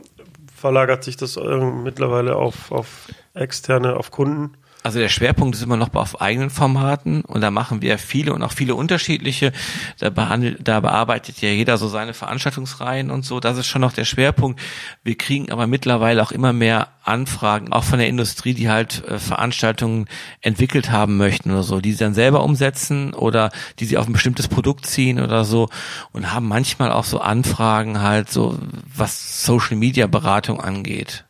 [0.55, 4.55] verlagert sich das äh, mittlerweile auf, auf externe, auf Kunden?
[4.87, 8.41] Also der Schwerpunkt ist immer noch auf eigenen Formaten und da machen wir viele und
[8.41, 9.51] auch viele unterschiedliche.
[9.99, 13.41] Da, behandelt, da bearbeitet ja jeder so seine Veranstaltungsreihen und so.
[13.41, 14.61] Das ist schon noch der Schwerpunkt.
[15.03, 19.19] Wir kriegen aber mittlerweile auch immer mehr Anfragen, auch von der Industrie, die halt äh,
[19.19, 20.07] Veranstaltungen
[20.39, 24.13] entwickelt haben möchten oder so, die sie dann selber umsetzen oder die sie auf ein
[24.13, 25.67] bestimmtes Produkt ziehen oder so
[26.13, 28.57] und haben manchmal auch so Anfragen halt so,
[28.95, 31.25] was Social Media Beratung angeht.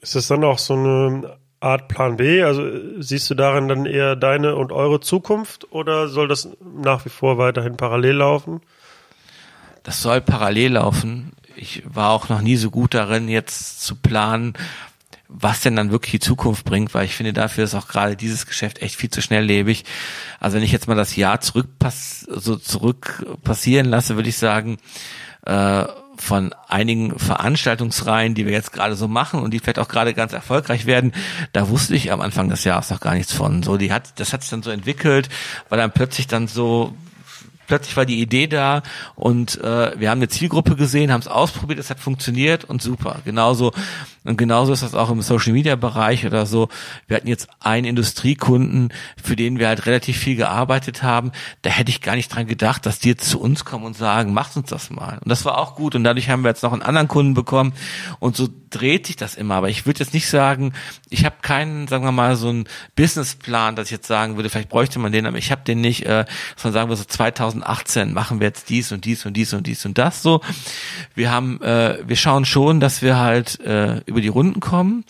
[0.00, 2.42] Ist das dann auch so eine Art Plan B?
[2.42, 2.64] Also
[3.00, 6.48] siehst du darin dann eher deine und eure Zukunft oder soll das
[6.82, 8.60] nach wie vor weiterhin parallel laufen?
[9.82, 11.32] Das soll parallel laufen.
[11.56, 14.54] Ich war auch noch nie so gut darin, jetzt zu planen,
[15.28, 18.46] was denn dann wirklich die Zukunft bringt, weil ich finde, dafür ist auch gerade dieses
[18.46, 19.84] Geschäft echt viel zu schnelllebig.
[20.40, 24.36] Also wenn ich jetzt mal das Jahr zurück pass so zurück passieren lasse, würde ich
[24.36, 24.78] sagen,
[25.46, 25.84] äh,
[26.16, 30.32] von einigen Veranstaltungsreihen, die wir jetzt gerade so machen und die vielleicht auch gerade ganz
[30.32, 31.12] erfolgreich werden,
[31.52, 33.62] da wusste ich am Anfang des Jahres noch gar nichts von.
[33.62, 35.28] So, die hat, das hat sich dann so entwickelt,
[35.68, 36.94] weil dann plötzlich dann so
[37.66, 38.82] plötzlich war die Idee da
[39.14, 43.18] und äh, wir haben eine Zielgruppe gesehen, haben es ausprobiert, es hat funktioniert und super.
[43.24, 43.72] Genauso
[44.24, 46.68] und genauso ist das auch im Social Media Bereich oder so.
[47.08, 48.92] Wir hatten jetzt einen Industriekunden,
[49.22, 51.32] für den wir halt relativ viel gearbeitet haben.
[51.62, 54.32] Da hätte ich gar nicht dran gedacht, dass die jetzt zu uns kommen und sagen,
[54.32, 55.18] macht uns das mal.
[55.18, 55.94] Und das war auch gut.
[55.94, 57.72] Und dadurch haben wir jetzt noch einen anderen Kunden bekommen.
[58.20, 59.56] Und so dreht sich das immer.
[59.56, 60.72] Aber ich würde jetzt nicht sagen,
[61.10, 64.68] ich habe keinen, sagen wir mal, so einen Businessplan, dass ich jetzt sagen würde, vielleicht
[64.68, 66.24] bräuchte man den, aber ich habe den nicht, äh,
[66.62, 67.04] man sagen würde, so
[67.52, 70.40] 2018 machen wir jetzt dies und dies und dies und dies und das so.
[71.14, 75.04] Wir haben, äh, wir schauen schon, dass wir halt äh, über die Runden kommen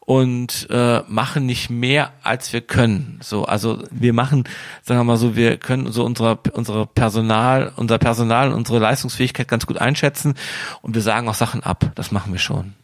[0.00, 3.20] und äh, machen nicht mehr als wir können.
[3.22, 4.44] So, also wir machen,
[4.82, 9.66] sagen wir mal so, wir können so unsere unsere Personal, unser Personal, unsere Leistungsfähigkeit ganz
[9.66, 10.34] gut einschätzen
[10.82, 11.92] und wir sagen auch Sachen ab.
[11.94, 12.74] Das machen wir schon.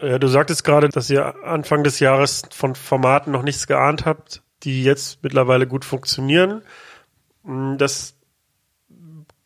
[0.00, 4.42] Ja, du sagtest gerade, dass ihr Anfang des Jahres von Formaten noch nichts geahnt habt,
[4.64, 6.62] die jetzt mittlerweile gut funktionieren.
[7.44, 8.16] Das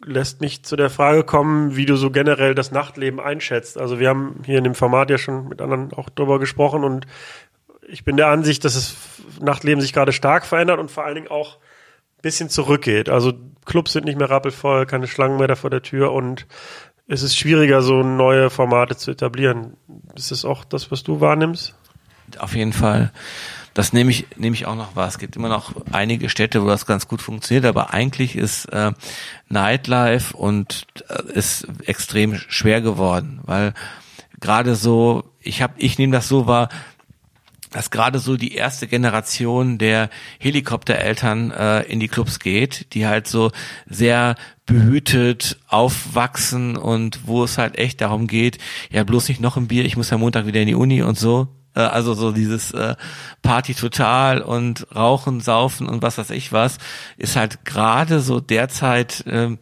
[0.05, 3.79] lässt mich zu der Frage kommen, wie du so generell das Nachtleben einschätzt.
[3.79, 7.07] Also wir haben hier in dem Format ja schon mit anderen auch drüber gesprochen und
[7.89, 8.97] ich bin der Ansicht, dass das
[9.41, 13.09] Nachtleben sich gerade stark verändert und vor allen Dingen auch ein bisschen zurückgeht.
[13.09, 13.33] Also
[13.65, 16.47] Clubs sind nicht mehr rappelvoll, keine Schlangen mehr da vor der Tür und
[17.09, 19.77] es ist schwieriger, so neue Formate zu etablieren.
[20.15, 21.77] Ist das auch das, was du wahrnimmst?
[22.39, 23.13] Auf jeden Fall.
[23.77, 25.07] Das nehme ich, nehme ich auch noch wahr.
[25.07, 28.93] Es gibt immer noch einige Städte, wo das ganz gut funktioniert, aber eigentlich ist äh,
[29.51, 33.75] Nightlife und äh, ist extrem schwer geworden, weil
[34.41, 36.71] gerade so, ich habe, ich nehme das so wahr,
[37.71, 40.09] dass gerade so die erste Generation der
[40.39, 43.53] Helikoptereltern äh, in die Clubs geht, die halt so
[43.85, 48.57] sehr behütet aufwachsen und wo es halt echt darum geht,
[48.91, 51.19] ja bloß nicht noch ein Bier, ich muss ja Montag wieder in die Uni und
[51.19, 52.97] so, äh, also so dieses äh,
[53.43, 56.79] Party total und Rauchen, Saufen und was weiß ich was,
[57.19, 59.59] ist halt gerade so derzeit ähm,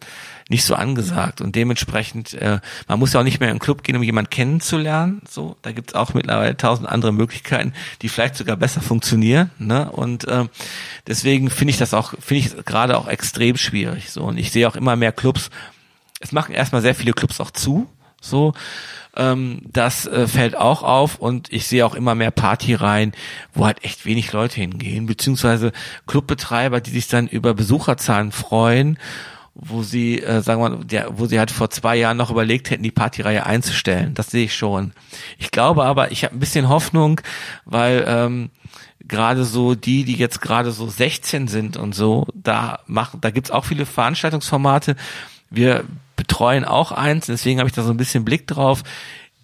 [0.47, 3.83] nicht so angesagt und dementsprechend, äh, man muss ja auch nicht mehr in den Club
[3.83, 5.21] gehen, um jemanden kennenzulernen.
[5.27, 9.49] So, da gibt's auch mittlerweile tausend andere Möglichkeiten, die vielleicht sogar besser funktionieren.
[9.57, 9.91] Ne?
[9.91, 10.45] Und äh,
[11.07, 14.11] deswegen finde ich das auch, finde ich gerade auch extrem schwierig.
[14.11, 15.49] So und ich sehe auch immer mehr Clubs.
[16.19, 17.87] Es machen erstmal sehr viele Clubs auch zu.
[18.21, 18.53] So,
[19.15, 23.13] ähm, das äh, fällt auch auf und ich sehe auch immer mehr Party rein,
[23.53, 25.71] wo halt echt wenig Leute hingehen, beziehungsweise
[26.07, 28.97] Clubbetreiber, die sich dann über Besucherzahlen freuen
[29.55, 32.83] wo sie, äh, sagen wir, der, wo sie halt vor zwei Jahren noch überlegt hätten,
[32.83, 34.13] die Partyreihe einzustellen.
[34.13, 34.91] Das sehe ich schon.
[35.37, 37.21] Ich glaube aber, ich habe ein bisschen Hoffnung,
[37.63, 38.49] weil ähm,
[39.07, 43.49] gerade so die, die jetzt gerade so 16 sind und so, da machen, da gibt's
[43.49, 44.97] auch viele Veranstaltungsformate.
[45.49, 45.85] Wir
[46.27, 48.83] betreuen auch eins, deswegen habe ich da so ein bisschen Blick drauf.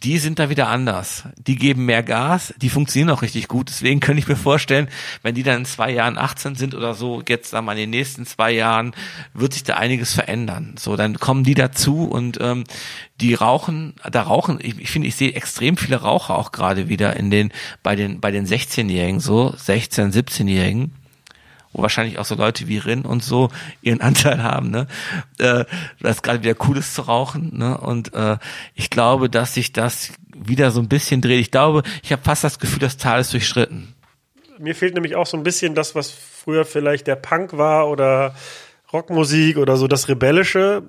[0.01, 1.25] Die sind da wieder anders.
[1.37, 3.69] Die geben mehr Gas, die funktionieren auch richtig gut.
[3.69, 4.89] Deswegen könnte ich mir vorstellen,
[5.21, 7.91] wenn die dann in zwei Jahren 18 sind oder so, jetzt sagen wir in den
[7.91, 8.95] nächsten zwei Jahren,
[9.35, 10.73] wird sich da einiges verändern.
[10.79, 12.63] So, dann kommen die dazu und ähm,
[13.19, 17.15] die rauchen, da rauchen, ich, ich finde, ich sehe extrem viele Raucher auch gerade wieder
[17.15, 17.51] in den,
[17.83, 20.95] bei den, bei den 16-Jährigen, so 16, 17-Jährigen
[21.73, 23.49] wo wahrscheinlich auch so Leute wie Rin und so
[23.81, 24.87] ihren Anteil haben, ne?
[25.39, 25.65] Äh,
[25.99, 27.77] das gerade wieder cool ist zu rauchen, ne?
[27.77, 28.37] Und äh,
[28.75, 31.39] ich glaube, dass sich das wieder so ein bisschen dreht.
[31.39, 33.93] Ich glaube, ich habe fast das Gefühl, das Tal ist durchschritten.
[34.59, 38.35] Mir fehlt nämlich auch so ein bisschen das, was früher vielleicht der Punk war oder
[38.93, 40.83] Rockmusik oder so das Rebellische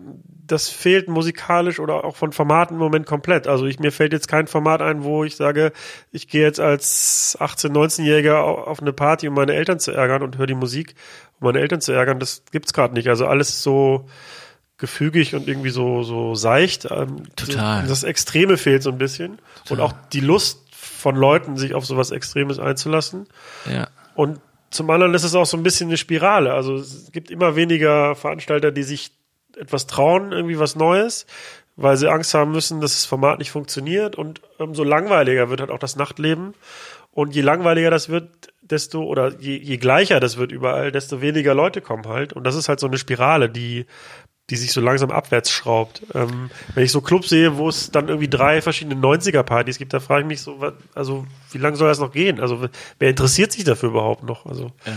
[0.45, 3.47] das fehlt musikalisch oder auch von Formaten im Moment komplett.
[3.47, 5.73] Also ich, mir fällt jetzt kein Format ein, wo ich sage,
[6.11, 10.39] ich gehe jetzt als 18-, 19-Jähriger auf eine Party, um meine Eltern zu ärgern und
[10.39, 10.95] höre die Musik,
[11.41, 12.19] um meine Eltern zu ärgern.
[12.19, 13.09] Das gibt's gerade nicht.
[13.09, 14.09] Also alles so
[14.79, 16.87] gefügig und irgendwie so, so seicht.
[16.91, 17.87] Ähm, Total.
[17.87, 19.39] Das Extreme fehlt so ein bisschen.
[19.65, 19.73] Total.
[19.73, 23.29] Und auch die Lust von Leuten, sich auf sowas Extremes einzulassen.
[23.71, 23.87] Ja.
[24.17, 24.41] Und
[24.71, 26.53] zum anderen ist es auch so ein bisschen eine Spirale.
[26.53, 29.13] Also es gibt immer weniger Veranstalter, die sich
[29.57, 31.27] etwas trauen, irgendwie was Neues,
[31.77, 34.17] weil sie Angst haben müssen, dass das Format nicht funktioniert.
[34.17, 36.55] Und umso langweiliger wird halt auch das Nachtleben.
[37.11, 41.55] Und je langweiliger das wird, desto, oder je, je gleicher das wird überall, desto weniger
[41.55, 42.33] Leute kommen halt.
[42.33, 43.87] Und das ist halt so eine Spirale, die
[44.51, 46.03] die sich so langsam abwärts schraubt.
[46.15, 50.01] Ähm, wenn ich so Clubs sehe, wo es dann irgendwie drei verschiedene 90er-Partys gibt, da
[50.01, 52.41] frage ich mich so, was, also wie lange soll das noch gehen?
[52.41, 52.67] Also
[52.99, 54.45] wer interessiert sich dafür überhaupt noch?
[54.45, 54.93] Also Ja.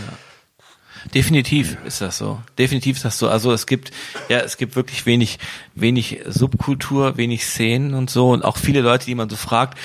[1.14, 2.40] Definitiv ist das so.
[2.58, 3.28] Definitiv ist das so.
[3.28, 3.90] Also es gibt,
[4.28, 5.38] ja, es gibt wirklich wenig,
[5.74, 9.78] wenig Subkultur, wenig Szenen und so und auch viele Leute, die man so fragt,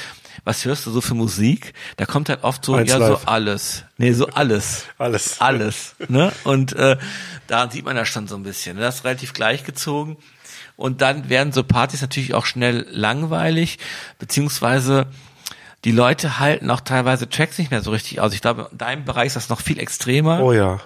[0.44, 1.74] was hörst du so für Musik?
[1.98, 3.28] Da kommt halt oft so, Eins ja, so live.
[3.28, 3.84] alles.
[3.98, 4.86] Nee, so alles.
[4.98, 5.40] Alles.
[5.40, 5.96] Alles.
[6.08, 6.32] Ne?
[6.44, 6.98] Und äh,
[7.48, 8.78] da sieht man das schon so ein bisschen.
[8.78, 8.82] ne?
[8.82, 10.18] Das ist relativ gleichgezogen.
[10.78, 13.78] Und dann werden so Partys natürlich auch schnell langweilig,
[14.18, 15.06] beziehungsweise
[15.84, 18.34] die Leute halten auch teilweise Tracks nicht mehr so richtig aus.
[18.34, 20.40] Ich glaube, in deinem Bereich ist das noch viel extremer.
[20.42, 20.80] oh ja.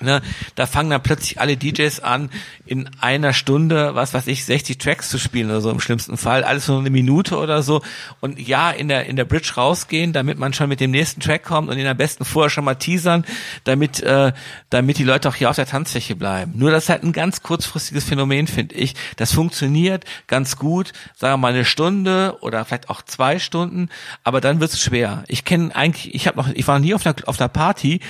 [0.00, 0.22] Ne,
[0.56, 2.28] da fangen dann plötzlich alle DJs an,
[2.66, 6.42] in einer Stunde, was weiß ich, 60 Tracks zu spielen oder so im schlimmsten Fall,
[6.42, 7.80] alles nur eine Minute oder so.
[8.20, 11.44] Und ja, in der, in der Bridge rausgehen, damit man schon mit dem nächsten Track
[11.44, 13.24] kommt und ihn am besten vorher schon mal teasern,
[13.62, 14.32] damit, äh,
[14.68, 16.54] damit die Leute auch hier auf der Tanzfläche bleiben.
[16.56, 18.96] Nur das ist halt ein ganz kurzfristiges Phänomen, finde ich.
[19.14, 23.90] Das funktioniert ganz gut, sagen wir mal eine Stunde oder vielleicht auch zwei Stunden,
[24.24, 25.22] aber dann wird's schwer.
[25.28, 28.00] Ich kenne eigentlich, ich habe noch, ich war noch nie auf einer, auf einer Party,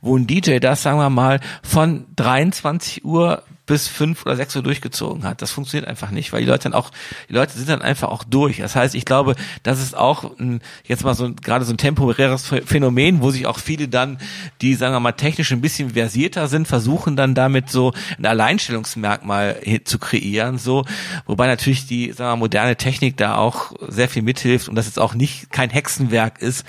[0.00, 4.62] wo ein DJ das, sagen wir mal, von 23 Uhr bis fünf oder sechs Uhr
[4.62, 5.40] durchgezogen hat.
[5.40, 6.90] Das funktioniert einfach nicht, weil die Leute dann auch,
[7.28, 8.58] die Leute sind dann einfach auch durch.
[8.58, 12.46] Das heißt, ich glaube, das ist auch ein, jetzt mal so gerade so ein temporäres
[12.66, 14.18] Phänomen, wo sich auch viele dann,
[14.60, 19.60] die sagen wir mal technisch ein bisschen versierter sind, versuchen dann damit so ein Alleinstellungsmerkmal
[19.84, 20.84] zu kreieren, so,
[21.26, 24.86] wobei natürlich die, sagen wir mal, moderne Technik da auch sehr viel mithilft und das
[24.86, 26.64] jetzt auch nicht kein Hexenwerk ist,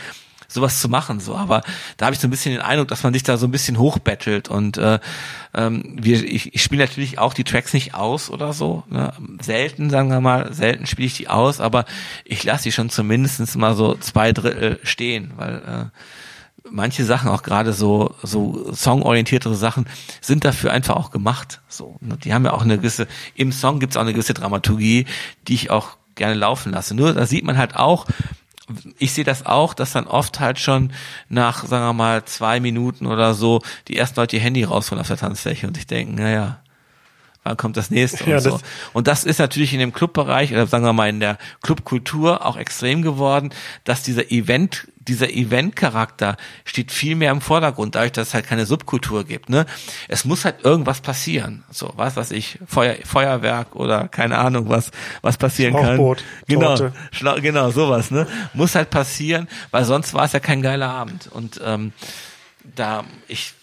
[0.47, 1.61] sowas zu machen so aber
[1.97, 3.77] da habe ich so ein bisschen den Eindruck dass man sich da so ein bisschen
[3.77, 4.99] hochbettelt und äh,
[5.53, 9.13] ähm, wir ich, ich spiele natürlich auch die Tracks nicht aus oder so ne?
[9.41, 11.85] selten sagen wir mal selten spiele ich die aus aber
[12.23, 15.99] ich lasse die schon zumindestens mal so zwei Drittel stehen weil äh,
[16.69, 19.85] manche Sachen auch gerade so so songorientiertere Sachen
[20.21, 22.17] sind dafür einfach auch gemacht so ne?
[22.23, 25.05] die haben ja auch eine gewisse im Song gibt's auch eine gewisse Dramaturgie
[25.47, 28.05] die ich auch gerne laufen lasse nur da sieht man halt auch
[28.97, 30.91] ich sehe das auch, dass dann oft halt schon
[31.29, 35.07] nach, sagen wir mal, zwei Minuten oder so die ersten Leute ihr Handy rausholen auf
[35.07, 36.59] der Tanzfläche und ich denke, naja,
[37.45, 38.49] wann kommt das nächste und Ja, so.
[38.51, 42.45] das- Und das ist natürlich in dem Clubbereich oder sagen wir mal in der Clubkultur
[42.45, 43.51] auch extrem geworden,
[43.83, 46.35] dass dieser Event, dieser Event-Charakter
[46.65, 49.49] steht viel mehr im Vordergrund, dadurch, dass es halt keine Subkultur gibt.
[49.49, 49.67] Ne?
[50.07, 51.63] Es muss halt irgendwas passieren.
[51.69, 54.89] So, was weiß ich, Feuer, Feuerwerk oder keine Ahnung, was,
[55.21, 56.25] was passieren Schlauchboot, kann.
[56.47, 56.93] Genau, Torte.
[57.11, 58.25] Schla genau, sowas, ne?
[58.55, 61.27] Muss halt passieren, weil sonst war es ja kein geiler Abend.
[61.31, 61.93] Und ähm,
[62.75, 63.53] da, ich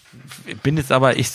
[0.61, 1.31] bin jetzt aber, ich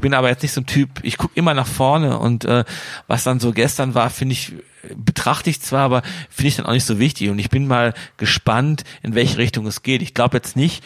[0.00, 2.64] bin aber jetzt nicht so ein Typ, ich gucke immer nach vorne und äh,
[3.06, 4.52] was dann so gestern war, finde ich,
[4.94, 7.30] betrachte ich zwar, aber finde ich dann auch nicht so wichtig.
[7.30, 10.02] Und ich bin mal gespannt, in welche Richtung es geht.
[10.02, 10.84] Ich glaube jetzt nicht,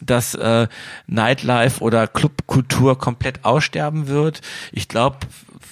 [0.00, 0.68] dass äh,
[1.06, 4.40] Nightlife oder Clubkultur komplett aussterben wird.
[4.72, 5.18] Ich glaube,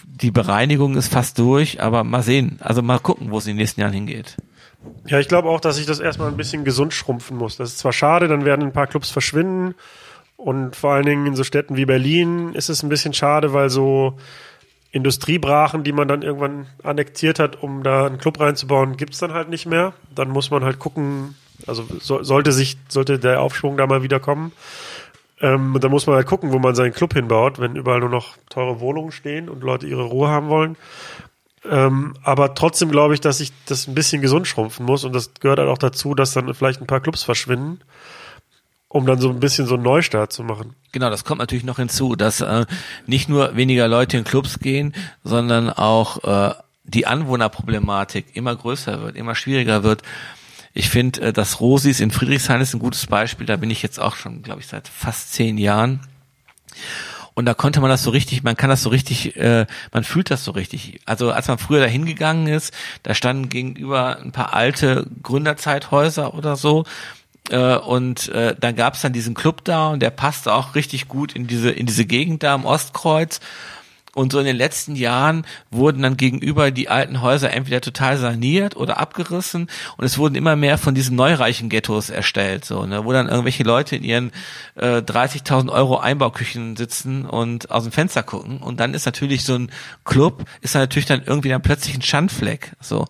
[0.04, 2.58] die Bereinigung ist fast durch, aber mal sehen.
[2.60, 4.36] Also mal gucken, wo es in den nächsten Jahren hingeht.
[5.06, 7.56] Ja, ich glaube auch, dass sich das erstmal ein bisschen gesund schrumpfen muss.
[7.56, 9.74] Das ist zwar schade, dann werden ein paar Clubs verschwinden.
[10.40, 13.68] Und vor allen Dingen in so Städten wie Berlin ist es ein bisschen schade, weil
[13.68, 14.16] so
[14.90, 19.50] Industriebrachen, die man dann irgendwann annektiert hat, um da einen Club reinzubauen, gibt's dann halt
[19.50, 19.92] nicht mehr.
[20.14, 21.34] Dann muss man halt gucken,
[21.66, 24.52] also so, sollte sich, sollte der Aufschwung da mal wieder kommen.
[25.42, 28.38] Ähm, dann muss man halt gucken, wo man seinen Club hinbaut, wenn überall nur noch
[28.48, 30.76] teure Wohnungen stehen und Leute ihre Ruhe haben wollen.
[31.68, 35.34] Ähm, aber trotzdem glaube ich, dass sich das ein bisschen gesund schrumpfen muss und das
[35.34, 37.82] gehört halt auch dazu, dass dann vielleicht ein paar Clubs verschwinden,
[38.90, 40.74] um dann so ein bisschen so einen Neustart zu machen.
[40.90, 42.66] Genau, das kommt natürlich noch hinzu, dass äh,
[43.06, 49.16] nicht nur weniger Leute in Clubs gehen, sondern auch äh, die Anwohnerproblematik immer größer wird,
[49.16, 50.02] immer schwieriger wird.
[50.74, 53.46] Ich finde, äh, das Rosis in Friedrichshain ist ein gutes Beispiel.
[53.46, 56.00] Da bin ich jetzt auch schon, glaube ich, seit fast zehn Jahren.
[57.34, 60.32] Und da konnte man das so richtig, man kann das so richtig, äh, man fühlt
[60.32, 61.00] das so richtig.
[61.06, 62.74] Also als man früher da hingegangen ist,
[63.04, 66.84] da standen gegenüber ein paar alte Gründerzeithäuser oder so.
[67.48, 71.08] Äh, und äh, dann gab es dann diesen Club da und der passte auch richtig
[71.08, 73.40] gut in diese, in diese Gegend da am Ostkreuz.
[74.12, 78.76] Und so in den letzten Jahren wurden dann gegenüber die alten Häuser entweder total saniert
[78.76, 83.12] oder abgerissen und es wurden immer mehr von diesen neureichen Ghettos erstellt, so, ne, wo
[83.12, 84.32] dann irgendwelche Leute in ihren
[84.74, 89.54] äh, 30.000 Euro Einbauküchen sitzen und aus dem Fenster gucken und dann ist natürlich so
[89.54, 89.70] ein
[90.04, 93.06] Club, ist dann natürlich dann irgendwie dann plötzlich ein Schandfleck, so.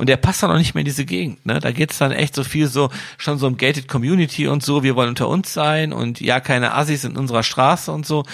[0.00, 1.44] Und der passt dann auch nicht mehr in diese Gegend.
[1.44, 1.60] Ne?
[1.60, 2.88] Da geht's dann echt so viel so,
[3.18, 6.72] schon so um Gated Community und so, wir wollen unter uns sein und ja, keine
[6.72, 8.24] Assis in unserer Straße und so.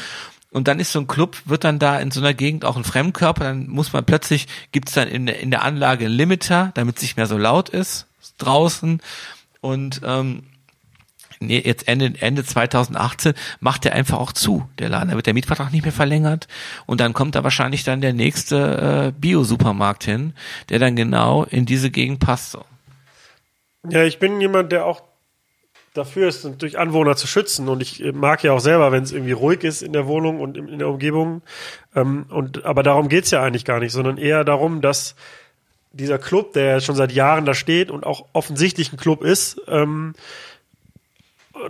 [0.52, 2.84] Und dann ist so ein Club, wird dann da in so einer Gegend auch ein
[2.84, 6.98] Fremdkörper, dann muss man plötzlich, gibt's dann in der, in der Anlage einen Limiter, damit
[6.98, 8.06] es nicht mehr so laut ist
[8.38, 9.00] draußen.
[9.60, 10.44] Und ähm,
[11.40, 15.10] nee, jetzt Ende, Ende 2018 macht er einfach auch zu, der Laden.
[15.10, 16.48] Da wird der Mietvertrag nicht mehr verlängert
[16.86, 20.32] und dann kommt da wahrscheinlich dann der nächste äh, Bio-Supermarkt hin,
[20.68, 22.52] der dann genau in diese Gegend passt.
[22.52, 22.64] So.
[23.88, 25.02] Ja, ich bin jemand, der auch
[25.96, 27.68] dafür ist, durch Anwohner zu schützen.
[27.68, 30.56] Und ich mag ja auch selber, wenn es irgendwie ruhig ist in der Wohnung und
[30.56, 31.42] in, der Umgebung.
[31.94, 35.14] Ähm, und, aber darum geht's ja eigentlich gar nicht, sondern eher darum, dass
[35.92, 40.14] dieser Club, der schon seit Jahren da steht und auch offensichtlich ein Club ist, ähm,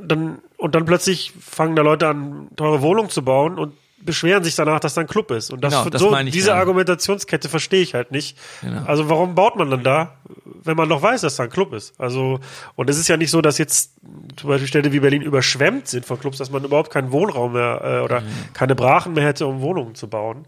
[0.01, 4.55] dann, und dann plötzlich fangen da Leute an, teure Wohnungen zu bauen und beschweren sich
[4.55, 5.51] danach, dass da ein Club ist.
[5.53, 6.57] Und das, Genau, das so, diese ja.
[6.57, 8.39] Argumentationskette verstehe ich halt nicht.
[8.61, 8.85] Genau.
[8.85, 10.15] Also warum baut man dann da,
[10.63, 11.99] wenn man doch weiß, dass da ein Club ist?
[11.99, 12.39] Also,
[12.77, 13.95] und es ist ja nicht so, dass jetzt
[14.37, 17.81] zum Beispiel Städte wie Berlin überschwemmt sind von Clubs, dass man überhaupt keinen Wohnraum mehr
[17.83, 18.27] äh, oder Mhm.
[18.53, 20.47] keine Brachen mehr hätte, um Wohnungen zu bauen.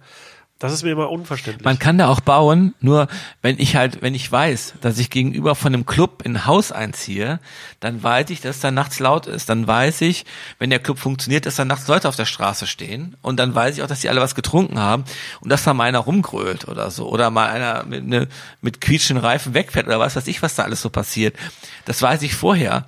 [0.61, 1.65] Das ist mir immer unverständlich.
[1.65, 3.07] Man kann da auch bauen, nur
[3.43, 6.73] wenn ich halt, wenn ich weiß, dass ich gegenüber von einem Club in ein Haus
[6.73, 7.39] einziehe,
[7.79, 9.49] dann weiß ich, dass da nachts laut ist.
[9.49, 10.27] Dann weiß ich,
[10.59, 13.17] wenn der Club funktioniert, dass da nachts Leute auf der Straße stehen.
[13.23, 15.05] Und dann weiß ich auch, dass die alle was getrunken haben
[15.41, 17.09] und dass da mal einer rumgrölt oder so.
[17.09, 18.27] Oder mal einer mit, ne,
[18.61, 21.37] mit quietschenden Reifen wegfährt oder was weiß ich, was da alles so passiert.
[21.85, 22.87] Das weiß ich vorher.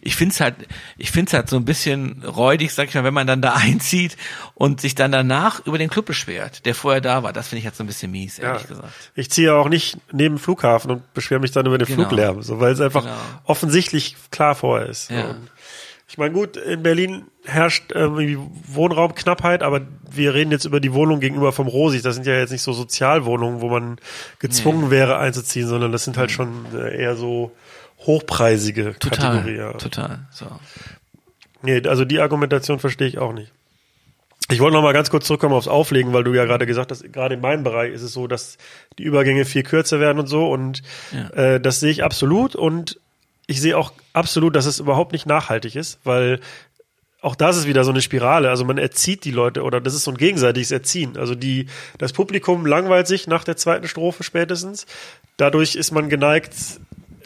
[0.00, 0.54] Ich find's halt,
[0.98, 4.16] ich find's halt so ein bisschen räudig, sag ich mal, wenn man dann da einzieht
[4.54, 7.32] und sich dann danach über den Club beschwert, der vorher da war.
[7.32, 8.88] Das finde ich halt so ein bisschen mies, ehrlich gesagt.
[9.14, 12.08] Ich ziehe ja auch nicht neben Flughafen und beschwere mich dann über den Genau.
[12.08, 13.14] Fluglärm, so, weil es einfach Genau.
[13.44, 15.10] offensichtlich klar vorher ist.
[15.10, 15.34] Ja.
[16.08, 19.80] Ich meine, gut, in Berlin herrscht ähm, irgendwie Wohnraumknappheit, aber
[20.10, 22.02] wir reden jetzt über die Wohnung gegenüber vom Rosig.
[22.02, 23.96] Das sind ja jetzt nicht so Sozialwohnungen, wo man
[24.38, 27.52] gezwungen wäre einzuziehen, sondern das sind halt schon äh, eher so
[28.06, 29.56] hochpreisige Total, Kategorie.
[29.56, 29.72] Ja.
[29.72, 30.20] total.
[30.30, 30.46] So.
[31.62, 33.52] Nee, also die Argumentation verstehe ich auch nicht.
[34.50, 37.10] Ich wollte noch mal ganz kurz zurückkommen aufs Auflegen, weil du ja gerade gesagt hast,
[37.12, 38.58] gerade in meinem Bereich ist es so, dass
[38.98, 40.82] die Übergänge viel kürzer werden und so und
[41.34, 42.98] äh, das sehe ich absolut und
[43.46, 46.40] ich sehe auch absolut, dass es überhaupt nicht nachhaltig ist, weil
[47.22, 48.50] auch das ist wieder so eine Spirale.
[48.50, 51.16] Also man erzieht die Leute oder das ist so ein gegenseitiges Erziehen.
[51.16, 51.66] Also die,
[51.98, 54.86] das Publikum langweilt sich nach der zweiten Strophe spätestens.
[55.36, 56.52] Dadurch ist man geneigt,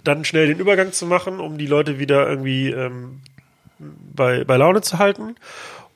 [0.06, 3.20] dann schnell den Übergang zu machen, um die Leute wieder irgendwie ähm,
[3.78, 5.36] bei, bei Laune zu halten.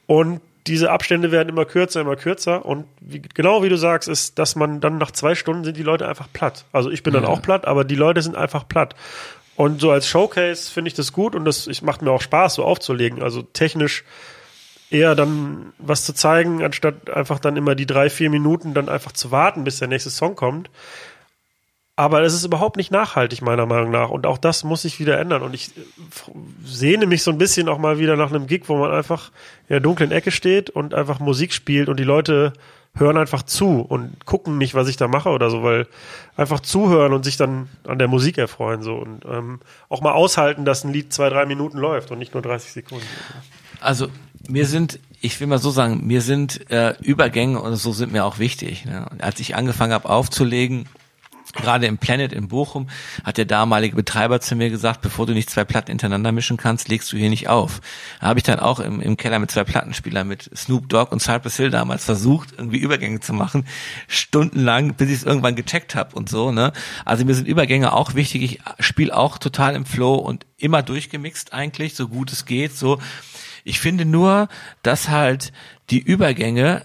[0.07, 2.65] Und diese Abstände werden immer kürzer, immer kürzer.
[2.67, 5.83] Und wie, genau wie du sagst, ist, dass man dann nach zwei Stunden sind die
[5.83, 6.65] Leute einfach platt.
[6.73, 7.29] Also ich bin dann Ja.
[7.31, 8.95] auch platt, aber die Leute sind einfach platt.
[9.57, 12.55] Und so als Showcase finde ich das gut und das ich, macht mir auch Spaß,
[12.55, 13.23] so aufzulegen.
[13.23, 14.05] Also technisch
[14.91, 19.13] eher dann was zu zeigen, anstatt einfach dann immer die drei, vier Minuten dann einfach
[19.13, 20.69] zu warten, bis der nächste Song kommt.
[22.01, 24.09] Aber es ist überhaupt nicht nachhaltig, meiner Meinung nach.
[24.09, 25.43] Und auch das muss sich wieder ändern.
[25.43, 25.83] Und ich äh,
[26.65, 29.31] sehne mich so ein bisschen auch mal wieder nach einem Gig, wo man einfach
[29.69, 32.55] in der dunklen Ecke steht und einfach Musik spielt und die Leute
[32.95, 35.87] hören einfach zu und gucken nicht, was ich da mache oder so, weil
[36.39, 40.65] einfach zuhören und sich dann an der Musik erfreuen so und ähm, auch mal aushalten,
[40.65, 43.07] dass ein Lied zwei, drei Minuten läuft und nicht nur 30 Sekunden.
[43.79, 44.09] Also
[44.49, 48.25] mir sind, ich will mal so sagen, mir sind äh, Übergänge und so sind mir
[48.25, 48.87] auch wichtig.
[48.87, 49.07] Ne?
[49.19, 50.89] Als ich angefangen habe aufzulegen,
[51.53, 52.89] gerade im Planet in Bochum,
[53.25, 56.89] hat der damalige Betreiber zu mir gesagt, bevor du nicht zwei Platten hintereinander mischen kannst,
[56.89, 57.81] legst du hier nicht auf.
[58.21, 61.21] Da habe ich dann auch im, im Keller mit zwei Plattenspielern, mit Snoop Dogg und
[61.21, 63.67] Cypress Hill damals versucht, irgendwie Übergänge zu machen,
[64.09, 66.53] stundenlang, bis ich es irgendwann gecheckt habe und so.
[66.53, 66.73] Ne?
[67.05, 68.43] Also mir sind Übergänge auch wichtig.
[68.43, 72.77] Ich spiele auch total im Flow und immer durchgemixt eigentlich, so gut es geht.
[72.77, 72.99] So,
[73.65, 74.49] ich finde nur,
[74.83, 75.53] dass halt
[75.91, 76.85] die Übergänge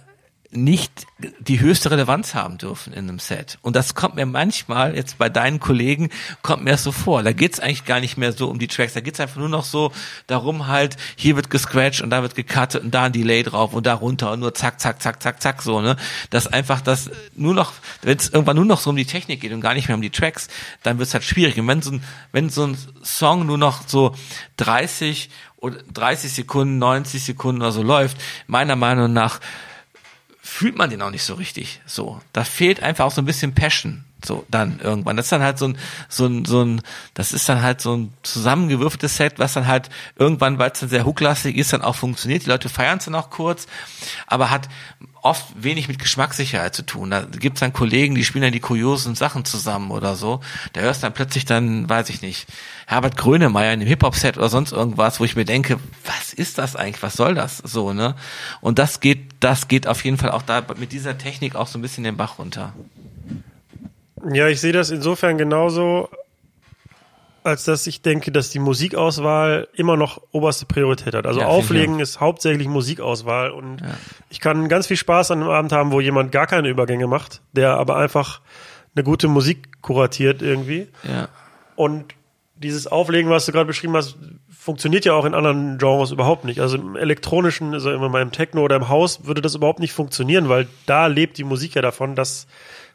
[0.56, 1.06] nicht
[1.40, 3.58] die höchste Relevanz haben dürfen in einem Set.
[3.62, 6.10] Und das kommt mir manchmal, jetzt bei deinen Kollegen,
[6.42, 7.24] kommt mir das so vor.
[7.24, 9.64] Da geht's eigentlich gar nicht mehr so um die Tracks, da geht's einfach nur noch
[9.64, 9.92] so
[10.28, 13.86] darum halt, hier wird gescratcht und da wird gecuttet und da ein Delay drauf und
[13.86, 15.96] da runter und nur zack, zack, zack, zack, zack, so, ne?
[16.30, 19.52] Dass einfach das nur noch, wenn es irgendwann nur noch so um die Technik geht
[19.52, 20.48] und gar nicht mehr um die Tracks,
[20.84, 21.60] dann wird's halt schwierig.
[21.60, 24.16] Und wenn so ein, wenn so ein Song nur noch so
[24.58, 29.40] 30 oder 30 Sekunden, 90 Sekunden oder so läuft, meiner Meinung nach
[30.56, 31.82] fühlt man den auch nicht so richtig.
[31.86, 34.06] So, da fehlt einfach auch so ein bisschen Passion.
[34.26, 35.18] So, dann irgendwann.
[35.18, 35.78] Das ist dann halt so ein,
[36.10, 36.82] so ein, so ein,
[37.14, 40.90] das ist dann halt so ein zusammengewürfeltes Set, was dann halt irgendwann, weil es dann
[40.90, 42.46] sehr hooklastig ist, dann auch funktioniert.
[42.46, 43.68] Die Leute feiern es dann auch kurz,
[44.28, 44.68] aber hat
[45.26, 47.10] oft wenig mit Geschmackssicherheit zu tun.
[47.10, 50.40] Da gibt's dann Kollegen, die spielen dann die kuriosen Sachen zusammen oder so.
[50.74, 52.48] Da hörst dann plötzlich dann, weiß ich nicht,
[52.86, 56.76] Herbert Grönemeyer in einem Hip-Hop-Set oder sonst irgendwas, wo ich mir denke, was ist das
[56.76, 57.02] eigentlich?
[57.02, 57.58] Was soll das?
[57.58, 58.16] So, ne?
[58.62, 61.80] Und das geht, das geht auf jeden Fall auch da mit dieser Technik auch so
[61.80, 62.74] ein bisschen den Bach runter.
[64.32, 66.10] Ja, ich sehe das insofern genauso,
[67.44, 71.28] als dass ich denke, dass die Musikauswahl immer noch oberste Priorität hat.
[71.28, 73.84] Also Ja, Auflegen ist hauptsächlich Musikauswahl und
[74.30, 77.42] ich kann ganz viel Spaß an einem Abend haben, wo jemand gar keine Übergänge macht,
[77.52, 78.42] der aber einfach
[78.96, 80.88] eine gute Musik kuratiert irgendwie.
[81.04, 81.28] Ja.
[81.76, 82.16] Und
[82.56, 84.18] dieses Auflegen, was du gerade beschrieben hast,
[84.50, 86.62] funktioniert ja auch in anderen Genres überhaupt nicht.
[86.62, 89.94] Also im elektronischen, also immer mal im Techno oder im Haus würde das überhaupt nicht
[89.94, 92.48] funktionieren, weil da lebt die Musik ja davon, dass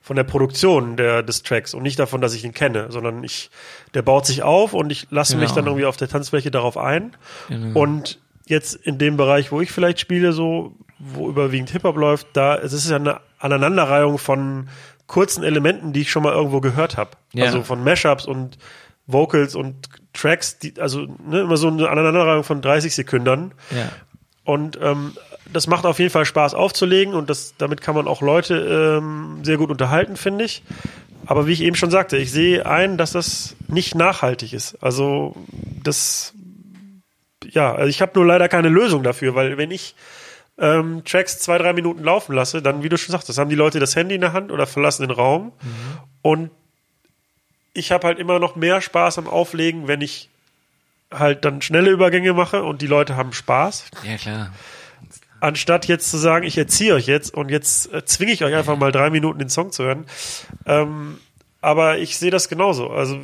[0.03, 3.51] von der Produktion der, des Tracks und nicht davon, dass ich ihn kenne, sondern ich,
[3.94, 5.55] der baut sich auf und ich lasse mich Genau.
[5.57, 7.16] dann irgendwie auf der Tanzfläche darauf ein.
[7.48, 7.78] Genau.
[7.80, 12.57] Und jetzt in dem Bereich, wo ich vielleicht spiele, so, wo überwiegend Hip-Hop läuft, da,
[12.57, 14.68] es ist ja eine Aneinanderreihung von
[15.07, 17.11] kurzen Elementen, die ich schon mal irgendwo gehört habe.
[17.32, 17.44] Ja.
[17.46, 18.59] Also von Mashups und
[19.07, 23.53] Vocals und Tracks, die, also ne, immer so eine Aneinanderreihung von 30 Sekunden.
[23.70, 23.90] Ja.
[24.44, 25.12] Und ähm,
[25.53, 29.44] das macht auf jeden Fall Spaß aufzulegen und das, damit kann man auch Leute ähm,
[29.44, 30.62] sehr gut unterhalten, finde ich.
[31.26, 34.82] Aber wie ich eben schon sagte, ich sehe ein, dass das nicht nachhaltig ist.
[34.82, 35.36] Also
[35.82, 36.32] das,
[37.48, 39.94] ja, also ich habe nur leider keine Lösung dafür, weil wenn ich
[40.59, 43.57] ähm, Tracks zwei, drei Minuten laufen lasse, dann, wie du schon sagst, das haben die
[43.57, 45.53] Leute das Handy in der Hand oder verlassen den Raum.
[46.22, 46.51] Und
[47.72, 50.28] ich habe halt immer noch mehr Spaß am Auflegen, wenn ich
[51.12, 54.53] halt dann schnelle Übergänge mache und die Leute haben Spaß, Ja, klar.
[55.41, 58.76] Anstatt jetzt zu sagen, ich erziehe euch jetzt und jetzt äh, zwinge ich euch einfach
[58.76, 60.07] mal drei Minuten den Song zu hören.
[60.66, 61.18] Ähm,
[61.61, 62.91] aber ich sehe das genauso.
[62.91, 63.18] Also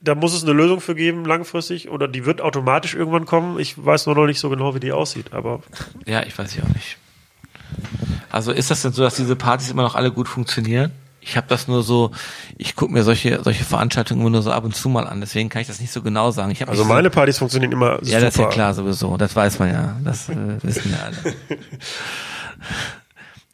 [0.00, 3.58] da muss es eine Lösung für geben, langfristig, oder die wird automatisch irgendwann kommen.
[3.58, 5.60] Ich weiß nur noch nicht so genau, wie die aussieht, aber
[6.06, 6.98] Ja, ich weiß ja auch nicht.
[8.30, 10.92] Also ist das denn so, dass diese Partys immer noch alle gut funktionieren?
[11.28, 12.10] Ich habe das nur so,
[12.56, 15.48] ich gucke mir solche solche Veranstaltungen immer nur so ab und zu mal an, deswegen
[15.50, 16.50] kann ich das nicht so genau sagen.
[16.50, 18.06] Ich hab also nicht so- meine Partys funktionieren immer super.
[18.08, 19.16] Ja, das ist ja klar sowieso.
[19.18, 19.96] Das weiß man ja.
[20.04, 21.36] Das äh, wissen ja alle.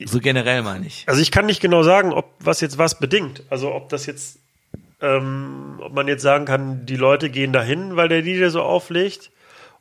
[0.04, 1.04] So generell meine ich.
[1.06, 3.42] Also ich kann nicht genau sagen, ob was jetzt was bedingt.
[3.50, 4.38] Also ob das jetzt,
[5.00, 9.30] ähm, ob man jetzt sagen kann, die Leute gehen dahin, weil der DJ so auflegt,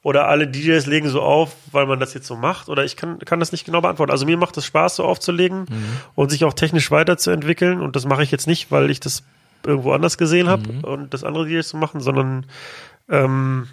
[0.04, 3.20] oder alle DJs legen so auf, weil man das jetzt so macht, oder ich kann,
[3.20, 4.12] kann das nicht genau beantworten.
[4.12, 5.66] Also mir macht es Spaß, so aufzulegen
[6.14, 7.82] und sich auch technisch weiterzuentwickeln.
[7.82, 9.24] Und das mache ich jetzt nicht, weil ich das
[9.66, 12.46] irgendwo anders gesehen habe und das andere DJs zu machen, sondern
[13.10, 13.68] ähm,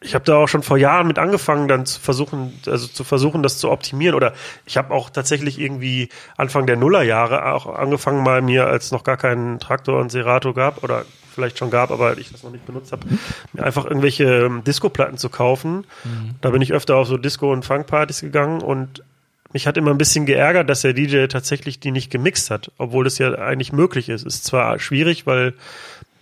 [0.00, 3.42] ich habe da auch schon vor Jahren mit angefangen, dann zu versuchen, also zu versuchen,
[3.42, 4.14] das zu optimieren.
[4.14, 4.32] Oder
[4.64, 9.16] ich habe auch tatsächlich irgendwie Anfang der Nullerjahre auch angefangen, mal mir, als noch gar
[9.16, 11.04] keinen Traktor und Serato gab oder
[11.38, 13.06] vielleicht schon gab, aber ich das noch nicht benutzt habe,
[13.52, 15.84] mir einfach irgendwelche ähm, Disco-Platten zu kaufen.
[16.40, 19.04] Da bin ich öfter auf so Disco- und Funkpartys gegangen und
[19.52, 23.04] mich hat immer ein bisschen geärgert, dass der DJ tatsächlich die nicht gemixt hat, obwohl
[23.04, 24.26] das ja eigentlich möglich ist.
[24.26, 25.54] Ist zwar schwierig, weil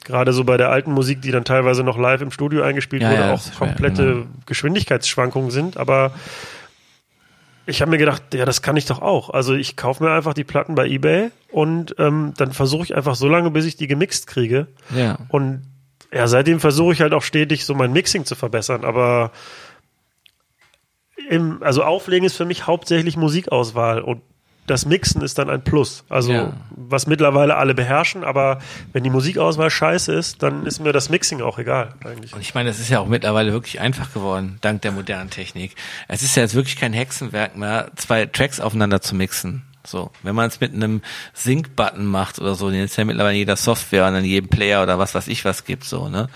[0.05, 3.11] gerade so bei der alten Musik, die dann teilweise noch live im Studio eingespielt Ja,
[3.11, 4.27] wurde, ja, auch ist schwer, komplette genau.
[4.45, 6.13] Geschwindigkeitsschwankungen sind, aber
[7.67, 9.31] ich habe mir gedacht, ja, das kann ich doch auch.
[9.31, 13.17] Also ich kaufe mir einfach die Platten bei eBay und ähm, dann versuche ich einfach
[13.17, 14.69] so lange, bis ich die gemixt kriege.
[14.95, 15.19] Ja.
[15.29, 15.63] Und
[16.13, 19.33] ja, seitdem versuche ich halt auch stetig so mein Mixing zu verbessern, aber
[21.29, 24.23] im, also Auflegen ist für mich hauptsächlich Musikauswahl und
[24.67, 26.05] das Mixen ist dann ein Plus.
[26.09, 26.53] Also Ja.
[26.71, 28.59] was mittlerweile alle beherrschen, aber
[28.93, 32.33] wenn die Musikauswahl scheiße ist, dann ist mir das Mixing auch egal eigentlich.
[32.35, 35.75] Und ich meine, es ist ja auch mittlerweile wirklich einfach geworden, dank der modernen Technik.
[36.09, 39.63] Es ist ja jetzt wirklich kein Hexenwerk mehr, zwei Tracks aufeinander zu mixen.
[39.85, 41.01] So, wenn man es mit einem
[41.35, 44.83] Sync-Button macht oder so, den ist ja mittlerweile in jeder Software und in jedem Player
[44.83, 46.29] oder was weiß ich was gibt, so, ne?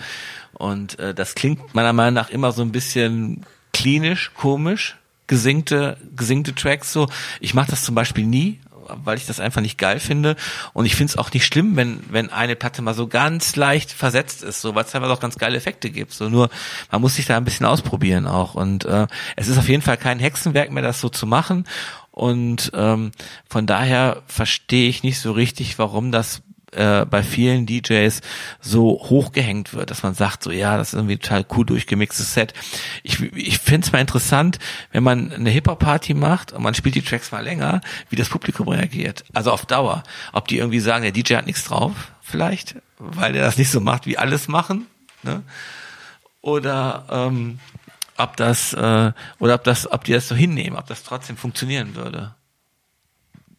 [0.53, 4.95] Und äh, das klingt meiner Meinung nach immer so ein bisschen klinisch, komisch,
[5.31, 7.07] gesingte, gesingte Tracks so.
[7.39, 10.35] Ich mache das zum Beispiel nie, weil ich das einfach nicht geil finde.
[10.73, 13.93] Und ich finde es auch nicht schlimm, wenn, wenn eine Platte mal so ganz leicht
[13.93, 16.11] versetzt ist, so weil es teilweise auch ganz geile Effekte gibt.
[16.11, 16.49] So nur,
[16.91, 18.55] man muss sich da ein bisschen ausprobieren auch.
[18.55, 19.07] Und äh,
[19.37, 21.65] es ist auf jeden Fall kein Hexenwerk mehr, das so zu machen.
[22.11, 23.11] Und ähm,
[23.47, 26.41] von daher verstehe ich nicht so richtig, warum das
[26.71, 28.21] äh, bei vielen DJs
[28.59, 32.53] so hochgehängt wird, dass man sagt, so ja, das ist irgendwie total cool durchgemixtes Set.
[33.03, 34.59] Ich, ich finde es mal interessant,
[34.91, 38.69] wenn man eine Hip-Hop-Party macht und man spielt die Tracks mal länger, wie das Publikum
[38.69, 39.23] reagiert.
[39.33, 40.03] Also auf Dauer.
[40.33, 43.81] Ob die irgendwie sagen, der DJ hat nichts drauf, vielleicht, weil der das nicht so
[43.81, 44.87] macht, wie alles machen.
[45.23, 45.43] Ne?
[46.41, 47.59] Oder ähm,
[48.17, 51.95] ob das, äh, oder ob das, ob die das so hinnehmen, ob das trotzdem funktionieren
[51.95, 52.33] würde.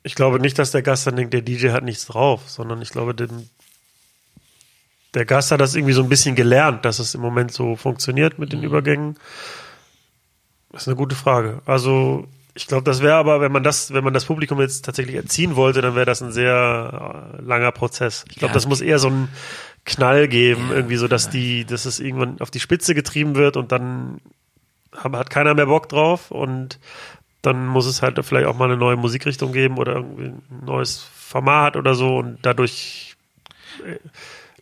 [0.02, 2.90] Ich glaube nicht, dass der Gast dann denkt, der DJ hat nichts drauf, sondern ich
[2.90, 3.48] glaube, den,
[5.14, 8.38] der Gast hat das irgendwie so ein bisschen gelernt, dass es im Moment so funktioniert
[8.38, 9.16] mit den Übergängen.
[10.70, 11.60] Das ist eine gute Frage.
[11.66, 15.16] Also ich glaube, das wäre aber, wenn man das, wenn man das Publikum jetzt tatsächlich
[15.16, 18.24] erziehen wollte, dann wäre das ein sehr äh, langer Prozess.
[18.30, 18.54] Ich glaube, Ja.
[18.54, 19.28] das muss eher so einen
[19.84, 23.72] Knall geben, irgendwie so, dass die, dass es irgendwann auf die Spitze getrieben wird und
[23.72, 24.20] dann
[24.94, 26.78] hat keiner mehr Bock drauf und
[27.42, 30.98] dann muss es halt vielleicht auch mal eine neue Musikrichtung geben oder irgendwie ein neues
[30.98, 33.16] Format oder so und dadurch
[33.84, 33.96] äh,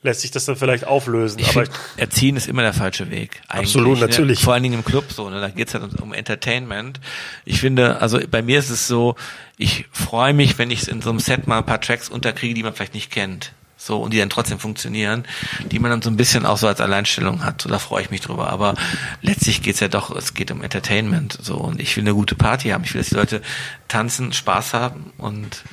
[0.03, 1.39] lässt sich das dann vielleicht auflösen.
[1.39, 3.43] Ich aber find, Erziehen ist immer der falsche Weg.
[3.49, 4.07] Absolut, ne?
[4.07, 4.43] natürlich.
[4.43, 5.41] Vor allen Dingen im Club so, ne?
[5.41, 7.01] da geht's halt um, um Entertainment.
[7.45, 9.17] Ich finde, also bei mir ist es so,
[9.59, 12.63] ich freue mich, wenn ich in so einem Set mal ein paar Tracks unterkriege, die
[12.63, 13.53] man vielleicht nicht kennt.
[13.81, 15.25] So, und die dann trotzdem funktionieren,
[15.73, 17.63] die man dann so ein bisschen auch so als Alleinstellung hat.
[17.63, 18.51] So, da freue ich mich drüber.
[18.51, 18.75] Aber
[19.23, 21.39] letztlich geht's ja doch, es geht um Entertainment.
[21.41, 22.85] So, und ich will eine gute Party haben.
[22.85, 23.41] Ich will, dass die Leute
[23.89, 25.65] tanzen, Spaß haben und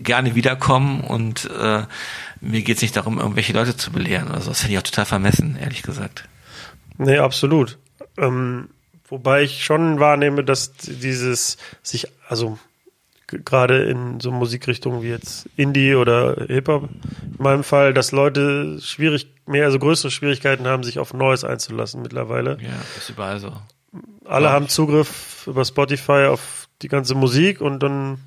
[0.00, 1.82] gerne wiederkommen und äh,
[2.40, 4.48] mir geht's nicht darum, irgendwelche Leute zu belehren oder so.
[4.48, 6.24] Das finde ich auch total vermessen, ehrlich gesagt.
[6.96, 7.78] Nee, absolut.
[8.16, 8.70] Ähm,
[9.08, 12.58] wobei ich schon wahrnehme, dass dieses sich, also
[13.44, 19.26] gerade in so Musikrichtungen wie jetzt Indie oder Hip-Hop, in meinem Fall, dass Leute schwierig,
[19.46, 22.58] mehr, also größere Schwierigkeiten haben, sich auf Neues einzulassen mittlerweile.
[22.60, 23.52] Ja, ist überall so.
[24.24, 24.52] Alle Ja.
[24.52, 28.18] haben Zugriff über Spotify auf die ganze Musik und dann,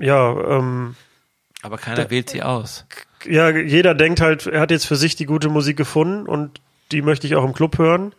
[0.00, 0.96] ja, ähm,
[1.62, 2.84] Aber keiner wählt sie aus.
[3.24, 7.02] ja, jeder denkt halt, er hat jetzt für sich die gute Musik gefunden und die
[7.02, 8.14] möchte ich auch im Club hören.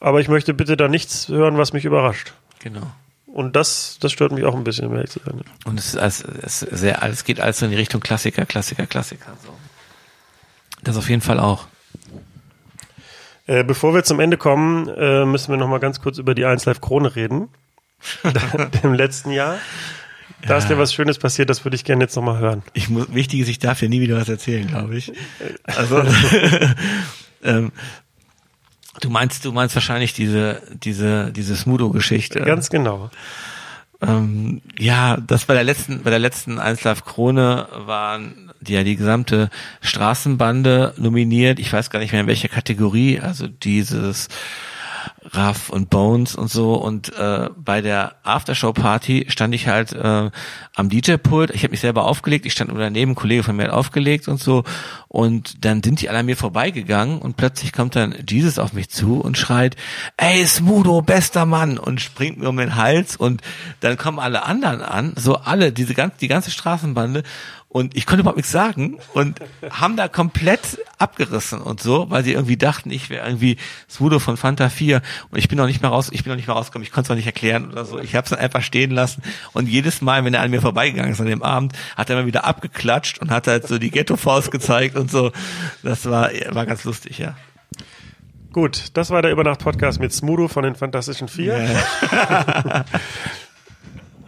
[0.00, 2.34] Aber ich möchte bitte da nichts hören, was mich überrascht.
[2.58, 2.86] Genau.
[3.36, 5.42] Und das, das stört mich auch ein bisschen, um ehrlich zu sein.
[5.66, 8.86] Und es ist, als, es ist sehr, es geht alles in die Richtung Klassiker, Klassiker,
[8.86, 9.30] Klassiker.
[9.44, 9.52] So.
[10.82, 11.66] Das auf jeden Fall auch.
[13.46, 16.46] Äh, bevor wir zum Ende kommen, äh, müssen wir noch mal ganz kurz über die
[16.46, 17.50] 1 Live Krone reden.
[18.82, 19.58] Im letzten Jahr.
[20.40, 22.62] Da ist dir was Schönes passiert, das würde ich gerne jetzt noch mal hören.
[22.72, 25.12] Ich muss, wichtig ist, ich darf ja nie wieder was erzählen, glaube ich.
[25.64, 26.02] Also,
[27.44, 27.70] ähm,
[29.00, 32.40] du meinst, du meinst wahrscheinlich diese, diese, diese Smudo-Geschichte.
[32.40, 33.10] Ganz genau.
[34.02, 38.84] Ähm, ja, das bei der letzten, bei der letzten 1 Live Krone waren die, ja
[38.84, 39.48] die gesamte
[39.80, 41.58] Straßenbande nominiert.
[41.58, 43.20] Ich weiß gar nicht mehr in welcher Kategorie.
[43.20, 44.28] Also dieses
[45.32, 46.74] Raff und Bones und so.
[46.74, 50.30] Und äh, bei der Aftershow-Party stand ich halt äh,
[50.74, 51.50] am DJ-Pult.
[51.50, 52.46] Ich habe mich selber aufgelegt.
[52.46, 54.64] Ich stand daneben, ein Kollege von mir hat aufgelegt und so.
[55.08, 58.90] Und dann sind die alle an mir vorbeigegangen und plötzlich kommt dann Jesus auf mich
[58.90, 59.76] zu und schreit,
[60.16, 63.40] ey Smudo, bester Mann und springt mir um den Hals und
[63.80, 67.22] dann kommen alle anderen an, so alle, diese ganze, die ganze Straßenbande
[67.68, 72.32] und ich konnte überhaupt nichts sagen und haben da komplett abgerissen und so, weil sie
[72.32, 73.58] irgendwie dachten, ich wäre irgendwie
[73.90, 76.46] Smudo von Fanta 4 und ich bin noch nicht mehr raus, ich bin noch nicht
[76.46, 77.98] mehr rausgekommen, ich konnte es auch nicht erklären oder so.
[77.98, 81.12] Ich habe es dann einfach stehen lassen und jedes Mal, wenn er an mir vorbeigegangen
[81.12, 84.50] ist an dem Abend, hat er immer wieder abgeklatscht und hat halt so die Ghetto-Faust
[84.50, 85.32] gezeigt und so.
[85.82, 87.36] Das war, war ganz lustig, ja.
[88.52, 91.68] Gut, das war der Übernacht-Podcast mit Smudo von den Fantastischen Vier.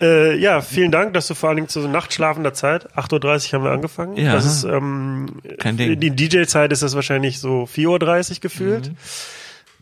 [0.01, 3.13] Äh, ja, vielen Dank, dass du vor allen Dingen zu so nachtschlafender Zeit, 8.30
[3.49, 4.17] Uhr haben wir angefangen.
[4.17, 4.33] Ja.
[4.33, 5.93] Das ist, ähm, Kein Ding.
[5.93, 8.93] In die DJ-Zeit ist das wahrscheinlich so 4.30 Uhr gefühlt.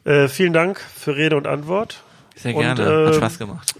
[0.04, 0.10] Mhm.
[0.10, 2.02] Äh, vielen Dank für Rede und Antwort.
[2.36, 3.74] Sehr Und, gerne, äh, hat Spaß gemacht.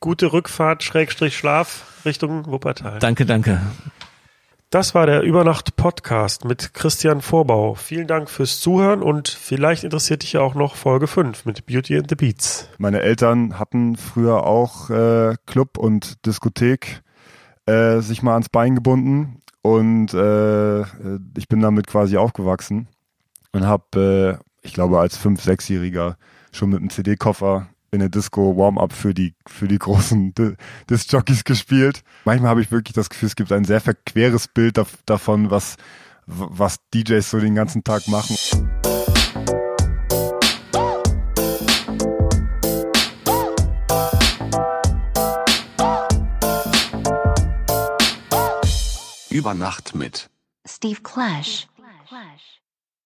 [0.00, 2.98] Gute Rückfahrt, Schrägstrich Schlaf Richtung Wuppertal.
[3.00, 3.60] Danke, danke.
[4.70, 7.74] Das war der Übernacht-Podcast mit Christian Vorbau.
[7.74, 11.96] Vielen Dank fürs Zuhören und vielleicht interessiert dich ja auch noch Folge 5 mit Beauty
[11.96, 12.68] and the Beats.
[12.76, 17.00] Meine Eltern hatten früher auch äh, Club und Diskothek
[17.64, 20.84] äh, sich mal ans Bein gebunden und äh, äh,
[21.38, 22.88] ich bin damit quasi aufgewachsen
[23.52, 26.18] und habe, äh, ich glaube, als fünf, sechsjähriger
[26.52, 30.54] schon mit einem CD-Koffer in der Disco Warm-up für die für die großen Di-
[30.90, 32.02] Disc-Jockeys gespielt.
[32.24, 35.76] Manchmal habe ich wirklich das Gefühl, es gibt ein sehr verqueres Bild dav- davon, was
[36.26, 38.36] was DJs so den ganzen Tag machen.
[49.30, 50.30] Über Nacht mit.
[50.66, 51.68] Steve Clash.
[52.08, 52.57] Clash.